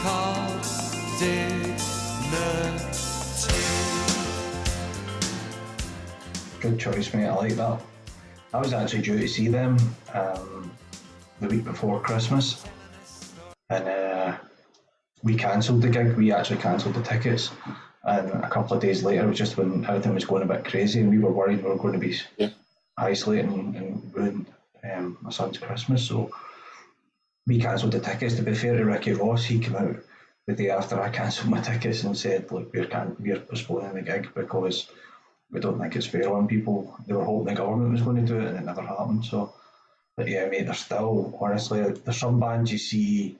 [0.00, 0.87] called.
[6.60, 7.26] Good choice, mate.
[7.26, 7.80] I like that.
[8.54, 9.76] I was actually due to see them
[10.14, 10.70] um,
[11.40, 12.64] the week before Christmas,
[13.68, 14.36] and uh,
[15.24, 16.16] we cancelled the gig.
[16.16, 17.50] We actually cancelled the tickets,
[18.04, 20.64] and a couple of days later, it was just when everything was going a bit
[20.64, 22.50] crazy, and we were worried we were going to be Yeah.
[22.96, 24.46] isolating and ruin
[24.92, 26.06] um, my son's Christmas.
[26.06, 26.30] So
[27.46, 28.36] we cancelled the tickets.
[28.36, 29.96] To be fair to Ricky Ross, he came out
[30.48, 34.02] the day after I cancelled my tickets and said, "Look, we're can- we're postponing the
[34.02, 34.88] gig because."
[35.50, 36.94] we don't think it's fair on people.
[37.06, 39.24] They were hoping the government was going to do it, and it never happened.
[39.24, 39.54] So,
[40.14, 43.38] but yeah, mate, there's still honestly there's some bands you see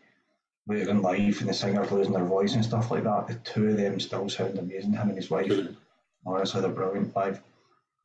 [0.66, 3.26] later in life, and the singers losing their voice and stuff like that.
[3.28, 4.94] The two of them still sound amazing.
[4.94, 5.76] Him and his wife, Brilliant.
[6.24, 7.42] honestly, they're brilliant live.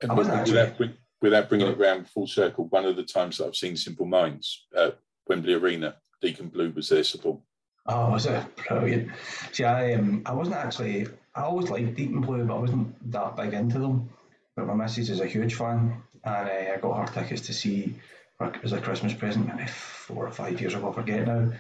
[0.01, 3.37] And I wasn't without, bring- without bringing it round full circle, one of the times
[3.37, 4.99] that I've seen Simple Minds at
[5.29, 7.39] Wembley Arena, Deacon Blue was their support.
[7.85, 9.11] Oh, was it brilliant?
[9.51, 11.07] See, I um, I wasn't actually.
[11.35, 14.09] I always liked Deacon Blue, but I wasn't that big into them.
[14.55, 17.95] But my missus is a huge fan, and uh, I got her tickets to see.
[18.39, 21.51] It was a Christmas present, maybe four or five years ago, I forget now.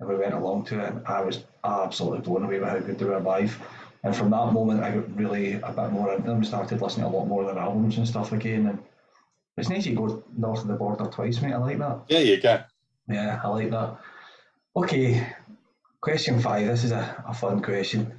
[0.00, 2.98] And we went along to it, and I was absolutely blown away by how good
[2.98, 3.58] they were live.
[4.04, 6.44] And from that moment, I got really a bit more into them.
[6.44, 8.66] Started listening to a lot more of their albums and stuff again.
[8.66, 8.78] And
[9.56, 11.54] it's nice you go north of the border twice, mate.
[11.54, 12.02] I like that.
[12.08, 12.62] Yeah, you go.
[13.08, 13.98] Yeah, I like that.
[14.76, 15.26] Okay,
[16.00, 16.66] question five.
[16.66, 18.12] This is a, a fun question.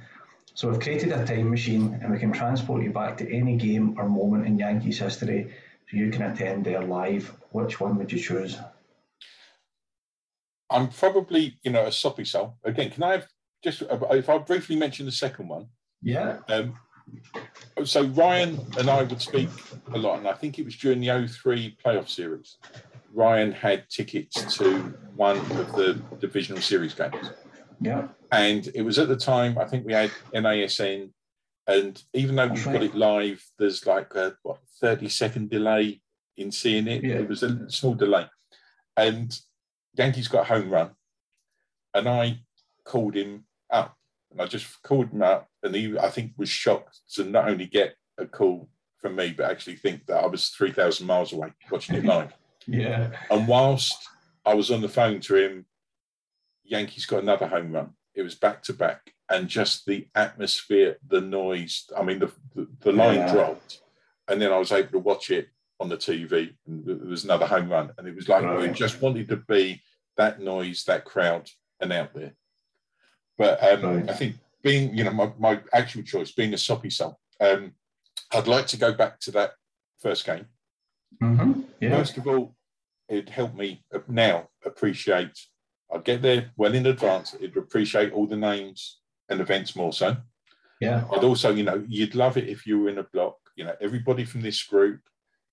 [0.54, 3.98] So we've created a time machine and we can transport you back to any game
[3.98, 5.52] or moment in Yankees history
[5.90, 7.34] so you can attend there live.
[7.52, 8.58] Which one would you choose?
[10.70, 12.58] I'm probably, you know, a soppy soul.
[12.64, 13.26] Again, can I have
[13.64, 15.66] just, if I briefly mention the second one?
[16.02, 16.38] Yeah.
[16.48, 16.78] Um,
[17.84, 19.48] so Ryan and I would speak
[19.92, 22.56] a lot, and I think it was during the 03 playoff series.
[23.12, 24.78] Ryan had tickets to
[25.16, 27.30] one of the divisional series games.
[27.80, 28.08] Yeah.
[28.30, 31.10] And it was at the time, I think we had NASN,
[31.66, 36.00] and even though That's we've got it live, there's like a what, 30 second delay
[36.36, 37.04] in seeing it.
[37.04, 37.16] Yeah.
[37.16, 38.26] It was a small delay.
[38.96, 39.36] And
[39.94, 40.90] Yankees got a home run,
[41.94, 42.40] and I
[42.84, 43.96] called him up.
[44.30, 47.66] And I just called him up, and he, I think, was shocked to not only
[47.66, 48.68] get a call
[48.98, 52.32] from me, but actually think that I was 3,000 miles away watching it live.
[52.66, 53.12] Yeah.
[53.30, 53.96] And whilst
[54.44, 55.64] I was on the phone to him,
[56.70, 57.90] Yankees got another home run.
[58.14, 61.86] It was back to back, and just the atmosphere, the noise.
[61.96, 63.32] I mean, the the, the line Yeah.
[63.32, 63.80] dropped,
[64.28, 65.48] and then I was able to watch it
[65.80, 69.00] on the TV, and there was another home run, and it was like we just
[69.02, 69.82] wanted to be
[70.16, 71.48] that noise, that crowd,
[71.80, 72.34] and out there.
[73.36, 74.10] But um, Right.
[74.10, 77.72] I think being, you know, my, my actual choice being a soppy soul, um,
[78.32, 79.52] I'd like to go back to that
[80.02, 80.46] first game.
[81.22, 81.62] Mm-hmm.
[81.80, 81.96] Yeah.
[81.96, 82.54] First of all,
[83.08, 85.38] it helped me now appreciate.
[85.92, 87.34] I'd get there well in advance.
[87.34, 90.16] It'd appreciate all the names and events more so.
[90.80, 91.04] Yeah.
[91.12, 93.36] I'd also, you know, you'd love it if you were in a block.
[93.56, 95.00] You know, everybody from this group.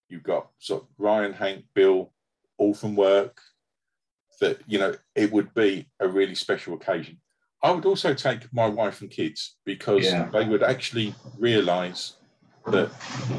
[0.10, 2.14] You've got sort of Ryan, Hank, Bill,
[2.58, 3.42] all from work.
[4.40, 7.20] That you know, it would be a really special occasion.
[7.64, 10.30] I would also take my wife and kids because Yeah.
[10.32, 12.14] they would actually realise
[12.68, 12.90] that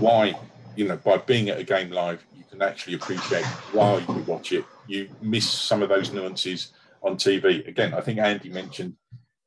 [0.01, 0.39] why,
[0.75, 4.53] you know, by being at a game live, you can actually appreciate why you watch
[4.53, 4.65] it.
[4.89, 6.73] You miss some of those nuances
[7.03, 7.67] on TV.
[7.67, 8.95] Again, I think Andy mentioned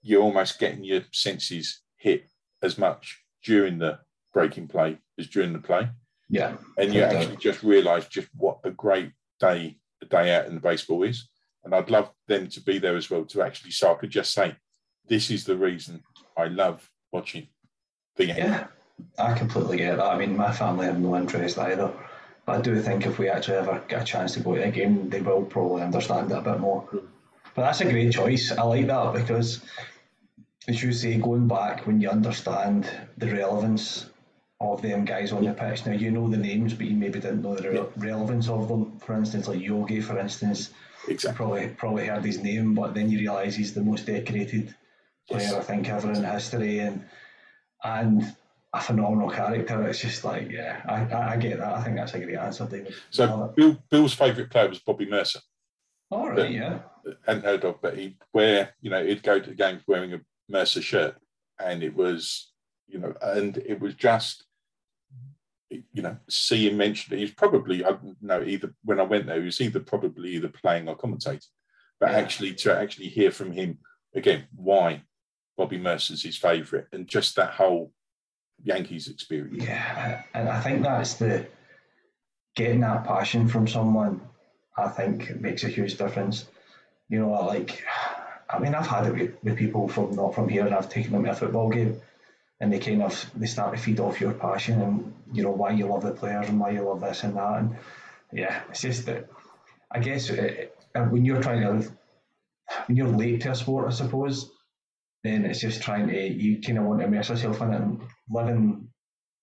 [0.02, 2.30] you're almost getting your senses hit
[2.62, 4.00] as much during the
[4.34, 5.90] breaking play as during the play.
[6.30, 6.58] Yeah.
[6.78, 10.62] And you actually just realise just what a great day, a day out in the
[10.62, 11.28] baseball is.
[11.64, 14.34] And I'd love them to be there as well to actually, so I could just
[14.34, 14.56] say,
[15.08, 16.02] this is the reason
[16.38, 17.48] I love watching
[18.16, 18.38] the game.
[18.38, 18.68] Yeah.
[19.18, 20.06] I completely get that.
[20.06, 21.92] I mean, my family have no interest either.
[22.46, 24.72] But I do think if we actually ever get a chance to go to a
[24.72, 26.82] game, they will probably understand it a bit more.
[26.82, 27.06] Hmm.
[27.56, 28.52] But that's a great choice.
[28.52, 29.62] I like that because,
[30.68, 34.10] as you say, going back when you understand the relevance
[34.62, 35.86] of them guys on the pitch.
[35.86, 38.98] Now you know the names, but you maybe didn't know the re- relevance of them.
[39.00, 40.70] For instance, like Yogi, for instance,
[41.08, 41.36] you Exactly.
[41.36, 44.74] probably probably heard his name, but then you realise he's the most decorated
[45.28, 45.54] player Yes.
[45.54, 47.04] I think ever in history, and
[47.84, 48.36] and
[48.74, 49.86] a phenomenal character.
[49.88, 51.74] It's just like, yeah, I, I, get that.
[51.74, 52.94] I think that's a great answer, David.
[53.10, 55.40] So Bill, Bill's favourite player was Bobby Murcer.
[56.12, 56.80] all right, yeah,
[57.26, 60.22] hadn't heard of, but he'd wear, you know, he'd go to the games wearing a
[60.50, 61.16] Murcer shirt,
[61.60, 62.52] and it was,
[62.88, 64.46] you know, and it was just,
[65.70, 67.20] you know, see him mention it.
[67.20, 70.50] He's probably, I don't know, either when I went there, he was either probably either
[70.50, 71.48] playing or commentating,
[72.00, 72.18] but Yeah.
[72.18, 73.80] actually to actually hear from him
[74.14, 75.04] again why
[75.58, 77.94] Bobby Murcer's his favourite, and just that whole
[78.64, 79.64] Yankees experience.
[79.64, 81.48] yeah, and I think that's the
[82.56, 84.22] getting that passion from someone.
[84.78, 86.48] I think makes a huge difference.
[87.12, 87.84] You know, like,
[88.50, 91.12] I mean, I've had it with, with people from not from here, and I've taken
[91.12, 92.00] them to a football game,
[92.62, 95.72] and they kind of they start to feed off your passion and you know why
[95.72, 97.76] you love the players and why you love this and that, and
[98.32, 99.28] yeah, it's just that
[99.92, 101.92] I guess uh uh, when you're trying to
[102.88, 104.50] when you're late to a sport, I suppose,
[105.24, 108.02] then it's just trying to you kind of want to immerse yourself in it and
[108.30, 108.88] living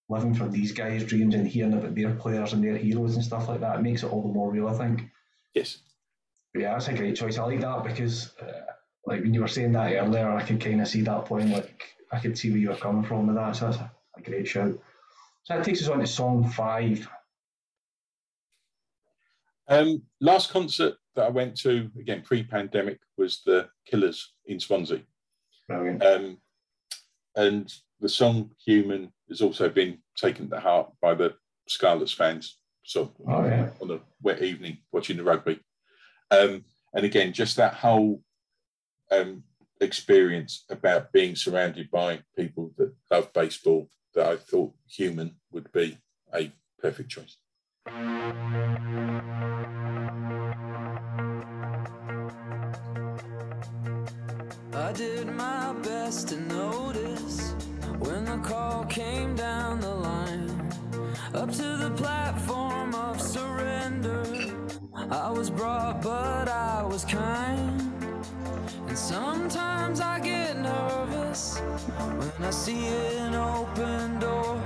[0.09, 3.47] living from these guys' dreams and hearing about their players and their heroes and stuff
[3.47, 3.79] like that.
[3.79, 5.03] It makes it all the more real, I think.
[5.53, 5.83] Yes.
[6.53, 7.39] But yeah, that's a great choice.
[7.39, 8.73] I like that because, uh,
[9.07, 11.51] like when you were saying that earlier, I could kind of see that point.
[11.51, 13.57] Like I could see where you were coming from with that.
[13.57, 14.79] So that's a, a great shout.
[15.45, 17.09] So that takes us on to song five.
[19.69, 25.01] Um, last concert that I went to, again pre-pandemic, was the Killers in Swansea.
[25.69, 26.03] Brilliant.
[26.03, 26.39] Um,
[27.37, 31.35] and the song Human has also been taken to heart by the
[31.69, 32.59] Scarlets fans.
[32.85, 33.69] So Oh, yeah.
[33.83, 35.61] on a wet evening watching the rugby.
[36.31, 36.65] Um,
[36.95, 38.23] and again, just that whole
[39.11, 39.43] um,
[39.81, 45.99] experience about being surrounded by people that love baseball that I thought Human would be
[46.35, 47.37] a perfect choice.
[54.73, 57.55] I did my best to notice
[57.99, 60.73] when the call came down the line.
[61.35, 62.68] Up to the platform.
[65.11, 67.81] I was brought, but I was kind.
[68.87, 71.59] And sometimes I get nervous
[72.19, 74.63] when I see an open door.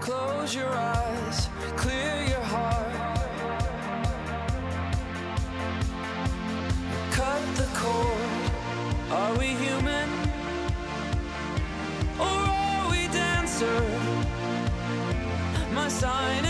[0.00, 2.92] Close your eyes, clear your heart.
[7.10, 8.52] Cut the cord.
[9.10, 10.08] Are we human?
[12.20, 13.82] Or are we dancer?
[15.74, 16.41] My sign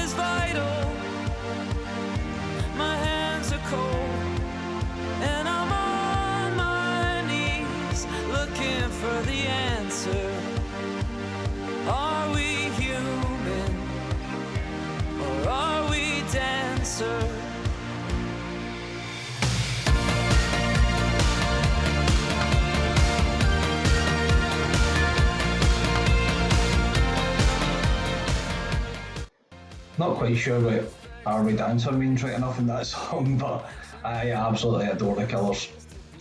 [29.98, 33.68] Not quite sure what Are We Dancer means right enough in that song, but
[34.04, 35.68] I absolutely adore the Killers.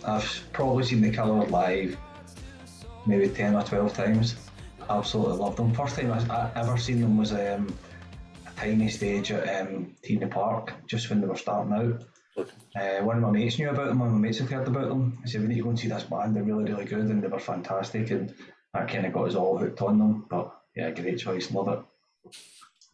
[0.04, 1.96] I've probably seen the Killers live
[3.06, 4.36] maybe 10 or 12 times.
[4.88, 5.74] Absolutely love them.
[5.74, 7.74] First time I, I ever seen them was um,
[8.46, 12.04] a tiny stage at um, T in the Park, just when they were starting out.
[12.36, 12.98] Okay.
[12.98, 13.98] Uh, one of my mates knew about them.
[13.98, 15.18] One of my mates had heard about them.
[15.22, 16.34] I said, "We need to go and see this band.
[16.34, 18.34] They're really, really good, and they were fantastic." And
[18.72, 20.26] that kind of got us all hooked on them.
[20.30, 21.50] But yeah, great choice.
[21.52, 22.32] Love it.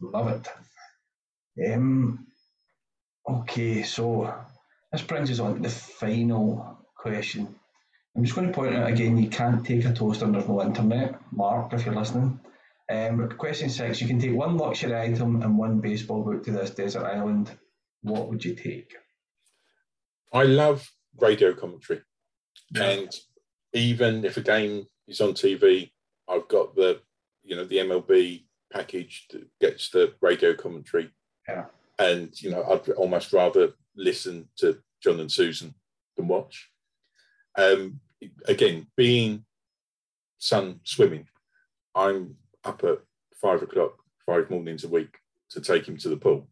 [0.01, 0.47] Love it.
[1.65, 2.27] Um,
[3.27, 4.33] okay, so
[4.91, 7.55] this brings us on to the final question.
[8.15, 10.61] I'm just going to point out again, you can't take a toaster and there's no
[10.61, 11.19] internet.
[11.31, 12.39] Mark, if you're listening.
[12.89, 16.71] Um, question six, you can take one luxury item and one baseball book to this
[16.71, 17.51] desert island.
[18.01, 18.95] What would you take?
[20.33, 20.89] I love
[21.19, 22.01] radio commentary,
[22.73, 22.83] Yeah.
[22.89, 23.15] and
[23.73, 25.91] even if a game is on TV,
[26.27, 27.01] I've got the
[27.43, 31.11] you know the MLB package that gets the radio commentary.
[31.49, 31.65] Yeah.
[31.97, 35.73] And you know, I'd almost rather listen to John and Suzyn
[36.15, 36.69] than watch.
[37.57, 37.99] Um,
[38.45, 39.45] again, being
[40.37, 41.27] son swimming,
[41.95, 42.99] I'm up at
[43.41, 43.93] five o'clock
[44.25, 45.17] five mornings a week
[45.51, 46.47] to take him to the pool.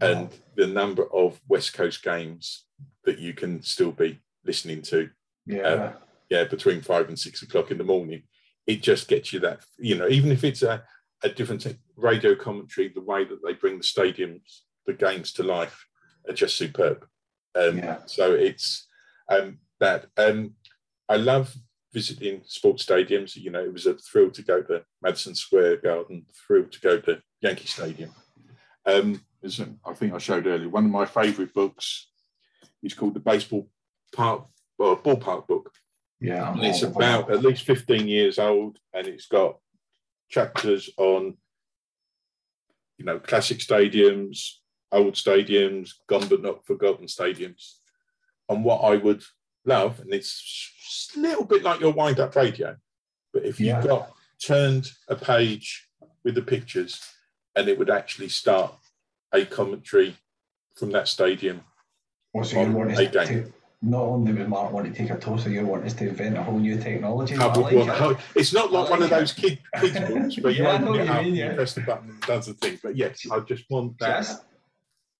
[0.00, 2.64] And the number of West Coast games
[3.04, 5.10] that you can still be listening to,
[5.46, 5.94] Yeah.
[6.28, 8.22] yeah, between five and six o'clock in the morning,
[8.66, 10.82] it just gets you that, you know, even if it's a,
[11.26, 11.66] a different
[11.96, 15.86] radio commentary, the way that they bring the stadiums, the games to life
[16.28, 17.06] are just superb.
[17.54, 17.98] Um, Yeah.
[18.06, 18.86] So it's
[19.28, 20.06] um, that.
[20.16, 20.54] Um,
[21.08, 21.54] I love
[21.92, 23.36] visiting sports stadiums.
[23.36, 27.00] You know, it was a thrill to go to Madison Square Garden, thrill to go
[27.00, 28.10] to Yankee Stadium.
[28.84, 29.20] Um,
[29.84, 32.08] I think I showed earlier, one of my favourite books
[32.82, 33.68] is called the Baseball
[34.12, 34.46] Park
[34.78, 35.70] or Ballpark Book,
[36.20, 36.52] yeah.
[36.52, 39.58] And it's about at least 15 years old, and it's got
[40.28, 41.36] chapters on,
[42.98, 44.52] you know, classic stadiums,
[44.92, 47.74] old stadiums, gone but not forgotten stadiums,
[48.48, 49.22] and what I would
[49.64, 52.76] love, and it's a little bit like your wind-up radio,
[53.32, 53.82] but if you Yeah.
[53.82, 55.88] got turned a page
[56.24, 57.00] with the pictures,
[57.54, 58.74] and it would actually start
[59.32, 60.16] a commentary
[60.76, 61.64] from that stadium.
[62.34, 63.54] You on a game.
[63.86, 66.42] Not only would Mark want to take a toast, you want us to invent a
[66.42, 67.36] whole new technology.
[67.36, 68.18] I like it.
[68.34, 70.90] it's not like I one of those kid kids books, but you Yeah, I know
[70.92, 71.54] what you mean, yeah.
[71.54, 72.78] press the button, it does the thing.
[72.82, 74.36] But yes, I just want Yes.
[74.36, 74.44] that.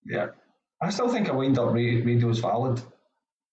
[0.04, 0.26] Yeah.
[0.82, 2.82] I still think a wind up radio is valid.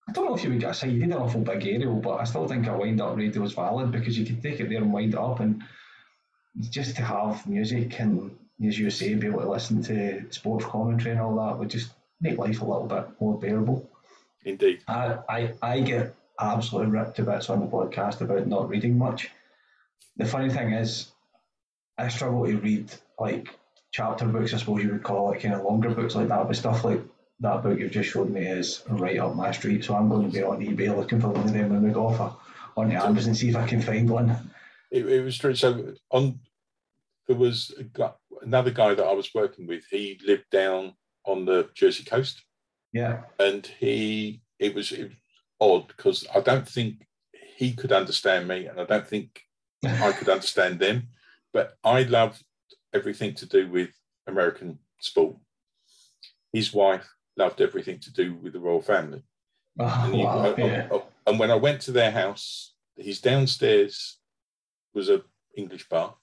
[0.10, 1.96] I don't know if you would get a side, you need an awful big aerial,
[1.96, 4.68] but I still think a wind up radio is valid because you can take it
[4.70, 5.64] there and wind it up and
[6.70, 8.36] just to have music and,
[8.66, 11.92] as you say, be able to listen to sports commentary and all that would just
[12.20, 13.90] make life a little bit more bearable.
[14.46, 14.82] Indeed.
[14.88, 19.30] I, I, I get absolutely ripped to bits on the podcast about not reading much.
[20.18, 21.12] The funny thing is,
[21.98, 23.50] I struggle to read like
[23.92, 26.48] chapter books, I suppose you would call it, kind of longer books like that.
[26.48, 27.02] But stuff like
[27.40, 29.84] that book you've just showed me is right up my street.
[29.84, 32.08] So I'm going to be on eBay looking for one of them when we go
[32.08, 32.38] off
[32.76, 34.52] onto Amazon and see if I can find one.
[34.92, 35.56] It, it was true.
[35.56, 36.40] So on
[37.28, 39.84] there was guy, another guy that I was working with.
[39.90, 40.94] He lived down
[41.26, 42.44] on the Jersey coast,
[42.94, 45.14] Yeah, and he it was, it was
[45.60, 47.06] odd because I don't think
[47.58, 49.42] he could understand me, and I don't think
[49.84, 51.08] I could understand them.
[51.52, 52.42] But I love
[52.94, 53.90] everything to do with
[54.28, 55.36] American sport.
[56.52, 59.24] His wife loved everything to do with the royal family.
[59.80, 60.88] oh, And, you- wow, uh, yeah.
[60.92, 64.20] uh, and when I went to their house, his downstairs
[64.94, 65.24] was a
[65.56, 66.16] English bar.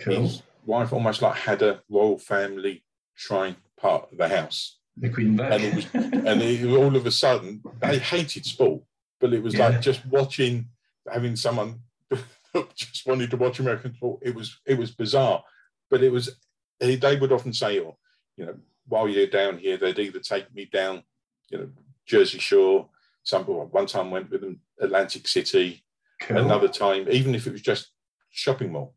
[0.00, 0.22] cool.
[0.22, 5.36] His wife almost like had a royal family shrine part of the house, The Queen
[5.36, 5.50] Vic.
[5.52, 8.82] and it was- and it, all of a sudden they hated sport,
[9.20, 9.68] but it was Yeah.
[9.68, 10.68] like just watching,
[11.10, 11.80] having someone
[12.74, 14.20] just wanted to watch American sport.
[14.22, 15.44] It was it was bizarre,
[15.90, 16.38] but it was.
[16.80, 17.98] They they would often say, "Oh,
[18.36, 21.02] you know, while you're down here, they'd either take me down,
[21.50, 21.70] you know,
[22.06, 22.88] Jersey Shore.
[23.24, 25.84] Some one time went with them Atlantic City,
[26.22, 26.38] cool.
[26.38, 27.90] another time, even if it was just
[28.30, 28.94] shopping mall.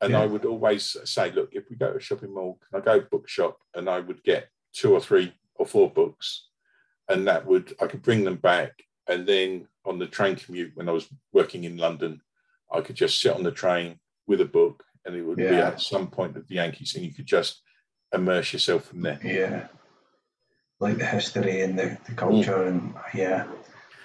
[0.00, 0.22] And Yeah.
[0.22, 3.00] I would always say, look, if we go to a shopping mall, can I go
[3.00, 3.58] bookshop?
[3.74, 6.48] And I would get two or three or four books,
[7.08, 8.72] and that would I could bring them back.
[9.08, 12.20] And then on the train commute, when I was working in London,
[12.72, 15.80] I could just sit on the train with a book, and it would be at
[15.80, 17.60] some point of the Yankees, and you could just
[18.12, 19.20] immerse yourself from there.
[19.22, 19.66] Yeah.
[20.80, 22.16] Like the history and the, the mm.
[22.16, 23.46] culture and yeah.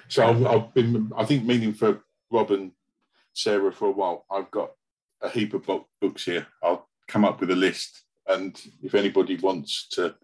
[0.08, 2.72] So I've, I've been, I think, meaning for Rob and
[3.34, 4.26] Sarah for a while.
[4.32, 4.72] I've got
[5.22, 6.48] a heap of book, books here.
[6.64, 10.16] I'll come up with a list, and if anybody wants to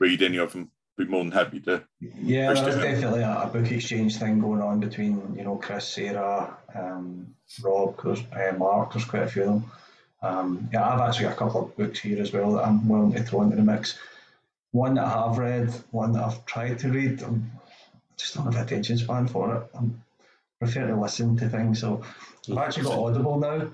[0.00, 1.84] read any of them, be more than happy to.
[2.00, 6.56] Yeah, there's definitely a, a book exchange thing going on between, you know, Chris, Sarah,
[6.74, 9.70] um, Rob, there's, uh, Mark, there's quite a few of them.
[10.22, 13.12] Um, yeah, I've actually got a couple of books here as well that I'm willing
[13.12, 13.98] to throw into the mix.
[14.70, 17.50] One that I have read, one that I've tried to read, I'm
[18.16, 19.78] just don't have an attention span for it.
[19.78, 19.84] I
[20.58, 22.02] prefer to listen to things, so
[22.50, 23.68] I've actually got Audible now.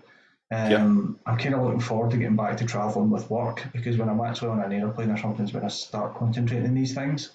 [0.52, 4.08] Um, I'm kind of looking forward to getting back to travelling with work because when
[4.08, 7.30] I'm actually on an aeroplane or something is when I start concentrating on these things.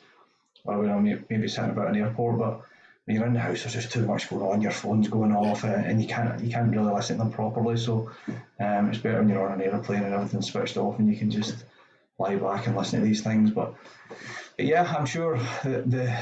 [0.66, 2.40] or when I'm maybe sitting about an airport.
[2.40, 2.62] But
[3.06, 4.62] when you're in the house, there's just too much going on.
[4.62, 7.78] Your phone's going off, uh, and you can't you can't really listen to them properly.
[7.78, 8.12] So
[8.60, 11.30] um, it's better when you're on an aeroplane and everything's switched off, and you can
[11.32, 11.64] just
[12.18, 13.52] lie back and listen to these things.
[13.52, 13.76] But,
[14.58, 16.18] but yeah, I'm sure the the,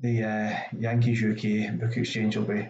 [0.00, 2.68] the uh, Yankees UK book exchange will be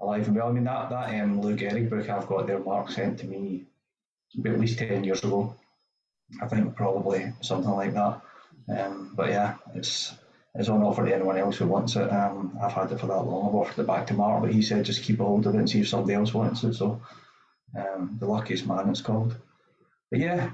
[0.00, 0.48] alive and well.
[0.48, 3.66] I mean that that um, Lou Gehrig book I've got there, Mark sent to me
[4.44, 5.54] at least ten years ago.
[6.42, 8.20] I think probably something like that.
[8.68, 10.14] Um, but yeah, it's
[10.54, 12.10] it's on offer to anyone else who wants it.
[12.12, 13.48] Um, I've had it for that long.
[13.48, 15.58] I've offered it back to Mark, but he said just keep a hold of it
[15.58, 16.74] and see if somebody else wants it.
[16.74, 17.00] So
[17.76, 19.36] um, the luckiest man, it's called.
[20.10, 20.50] But yeah,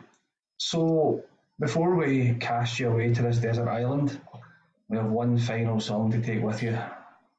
[0.58, 1.22] so
[1.60, 4.20] before we cast you away to this desert island,
[4.88, 6.78] we have one final song to take with you.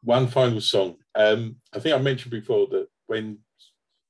[0.03, 0.95] One final song.
[1.15, 3.39] Um, I think I mentioned before that when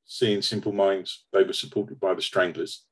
[0.06, 2.86] seeing Simple Minds, they were supported by the Stranglers.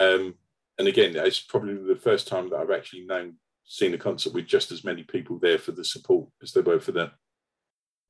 [0.00, 0.34] Um,
[0.78, 3.34] and again, it's probably the first time that I've actually known
[3.64, 6.80] seen a concert with just as many people there for the support as there were
[6.80, 7.10] for the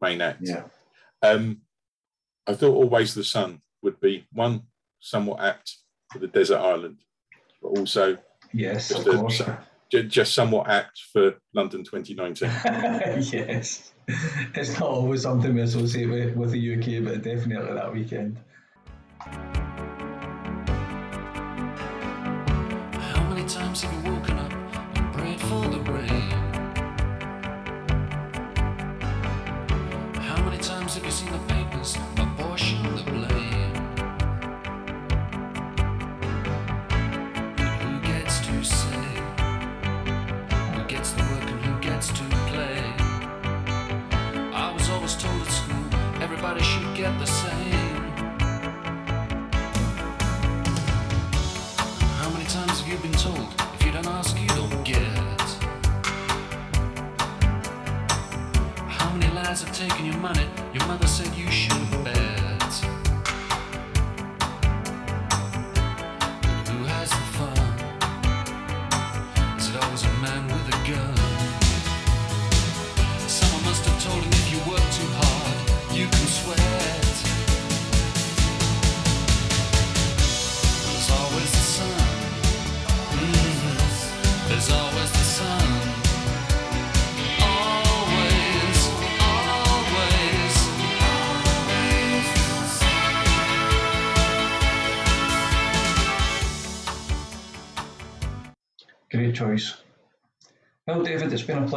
[0.00, 0.42] main act.
[0.42, 0.64] Yeah.
[1.22, 1.62] Um,
[2.46, 4.62] I thought Always the Sun would be one
[5.00, 5.76] somewhat apt
[6.12, 6.98] for the desert island,
[7.60, 8.18] but also
[8.52, 9.42] Yes, of course.
[9.90, 12.48] Just somewhat apt for London 2019.
[13.32, 13.92] yes.
[14.54, 18.38] It's not always something we associate with, with the UK, but definitely that weekend.
[23.00, 24.52] How many times have you woken up
[24.96, 26.30] and prayed for the rain?
[30.20, 33.37] How many times have you seen the papers apportion the blame?
[41.98, 42.78] Gets to play?
[44.54, 47.77] I was always told at school everybody should get the same.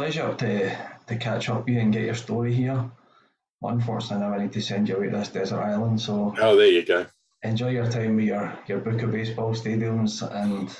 [0.02, 0.76] Pleasure to,
[1.06, 2.90] to catch up with you and get your story here.
[3.62, 6.66] Unfortunately, now I need to send you away to this desert island, so oh, there
[6.66, 7.06] you go.
[7.44, 10.76] enjoy your time with your, your book of baseball stadiums and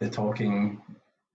[0.00, 0.82] the talking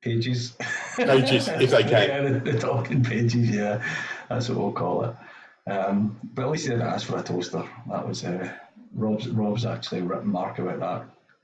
[0.02, 0.58] pages.
[0.98, 1.92] Pages, if they can.
[2.10, 3.82] yeah, the, the talking pages, yeah,
[4.28, 5.72] that's what we'll call it.
[5.72, 7.64] Um, but at least he didn't ask for a toaster.
[7.90, 8.52] That was uh,
[8.94, 9.30] Rob's.
[9.30, 10.82] Rob's actually written Mark about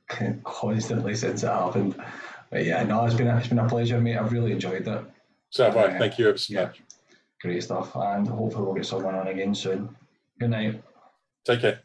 [0.09, 1.95] that constantly since it happened.
[2.49, 4.17] But yeah, no, it's been a, it's been a pleasure, mate.
[4.17, 5.05] I've really enjoyed it.
[5.51, 5.97] So I.
[5.99, 6.65] Thank you ever so Yeah.
[6.65, 6.81] much.
[7.41, 9.95] Great stuff, and hopefully we'll get someone on again soon.
[10.39, 10.81] Good night.
[11.45, 11.81] Take care.